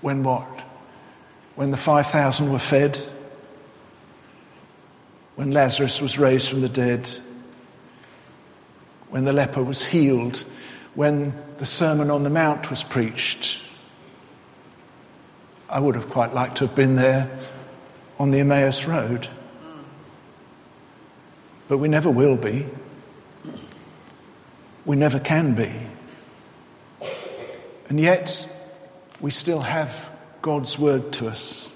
when 0.00 0.24
what? 0.24 0.48
When 1.54 1.70
the 1.70 1.76
5,000 1.76 2.50
were 2.50 2.58
fed? 2.58 2.98
When 5.36 5.52
Lazarus 5.52 6.00
was 6.00 6.18
raised 6.18 6.48
from 6.48 6.62
the 6.62 6.68
dead? 6.68 7.08
When 9.10 9.24
the 9.24 9.32
leper 9.32 9.62
was 9.62 9.84
healed, 9.84 10.44
when 10.94 11.32
the 11.58 11.66
Sermon 11.66 12.10
on 12.10 12.22
the 12.22 12.30
Mount 12.30 12.70
was 12.70 12.82
preached. 12.82 13.60
I 15.68 15.80
would 15.80 15.94
have 15.94 16.08
quite 16.08 16.32
liked 16.32 16.58
to 16.58 16.66
have 16.66 16.74
been 16.74 16.96
there 16.96 17.28
on 18.18 18.30
the 18.30 18.40
Emmaus 18.40 18.86
Road. 18.86 19.28
But 21.68 21.78
we 21.78 21.88
never 21.88 22.10
will 22.10 22.36
be. 22.36 22.66
We 24.84 24.96
never 24.96 25.20
can 25.20 25.54
be. 25.54 25.72
And 27.88 28.00
yet, 28.00 28.46
we 29.20 29.30
still 29.30 29.60
have 29.60 30.10
God's 30.40 30.78
word 30.78 31.12
to 31.14 31.28
us. 31.28 31.68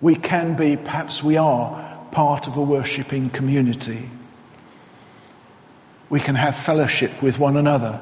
We 0.00 0.14
can 0.14 0.56
be, 0.56 0.76
perhaps 0.76 1.22
we 1.22 1.36
are, 1.36 1.98
part 2.10 2.46
of 2.46 2.56
a 2.56 2.62
worshipping 2.62 3.30
community. 3.30 4.08
We 6.12 6.20
can 6.20 6.34
have 6.34 6.54
fellowship 6.54 7.22
with 7.22 7.38
one 7.38 7.56
another, 7.56 7.98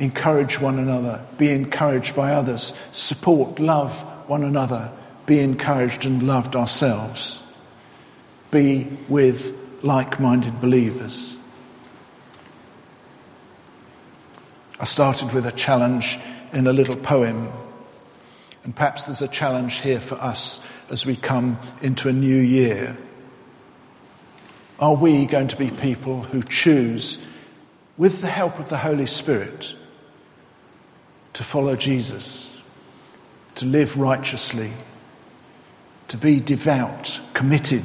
encourage 0.00 0.60
one 0.60 0.80
another, 0.80 1.24
be 1.38 1.52
encouraged 1.52 2.16
by 2.16 2.32
others, 2.32 2.72
support, 2.90 3.60
love 3.60 4.02
one 4.28 4.42
another, 4.42 4.90
be 5.26 5.38
encouraged 5.38 6.04
and 6.06 6.24
loved 6.24 6.56
ourselves, 6.56 7.40
be 8.50 8.84
with 9.08 9.56
like 9.84 10.18
minded 10.18 10.60
believers. 10.60 11.36
I 14.80 14.84
started 14.84 15.32
with 15.32 15.46
a 15.46 15.52
challenge 15.52 16.18
in 16.52 16.66
a 16.66 16.72
little 16.72 16.96
poem, 16.96 17.48
and 18.64 18.74
perhaps 18.74 19.04
there's 19.04 19.22
a 19.22 19.28
challenge 19.28 19.74
here 19.82 20.00
for 20.00 20.16
us 20.16 20.58
as 20.90 21.06
we 21.06 21.14
come 21.14 21.60
into 21.80 22.08
a 22.08 22.12
new 22.12 22.40
year. 22.40 22.96
Are 24.80 24.96
we 24.96 25.26
going 25.26 25.46
to 25.46 25.56
be 25.56 25.70
people 25.70 26.24
who 26.24 26.42
choose 26.42 27.20
with 27.98 28.20
the 28.20 28.28
help 28.28 28.58
of 28.58 28.68
the 28.68 28.78
Holy 28.78 29.06
Spirit, 29.06 29.74
to 31.32 31.44
follow 31.44 31.76
Jesus, 31.76 32.56
to 33.54 33.66
live 33.66 33.98
righteously, 33.98 34.72
to 36.08 36.16
be 36.16 36.40
devout, 36.40 37.20
committed, 37.34 37.84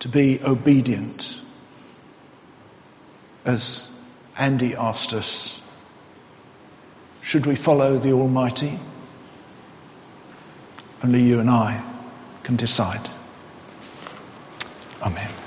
to 0.00 0.08
be 0.08 0.40
obedient. 0.44 1.40
As 3.44 3.90
Andy 4.36 4.74
asked 4.74 5.12
us, 5.12 5.60
should 7.22 7.46
we 7.46 7.56
follow 7.56 7.98
the 7.98 8.12
Almighty? 8.12 8.78
Only 11.02 11.22
you 11.22 11.40
and 11.40 11.50
I 11.50 11.82
can 12.42 12.56
decide. 12.56 13.08
Amen. 15.02 15.37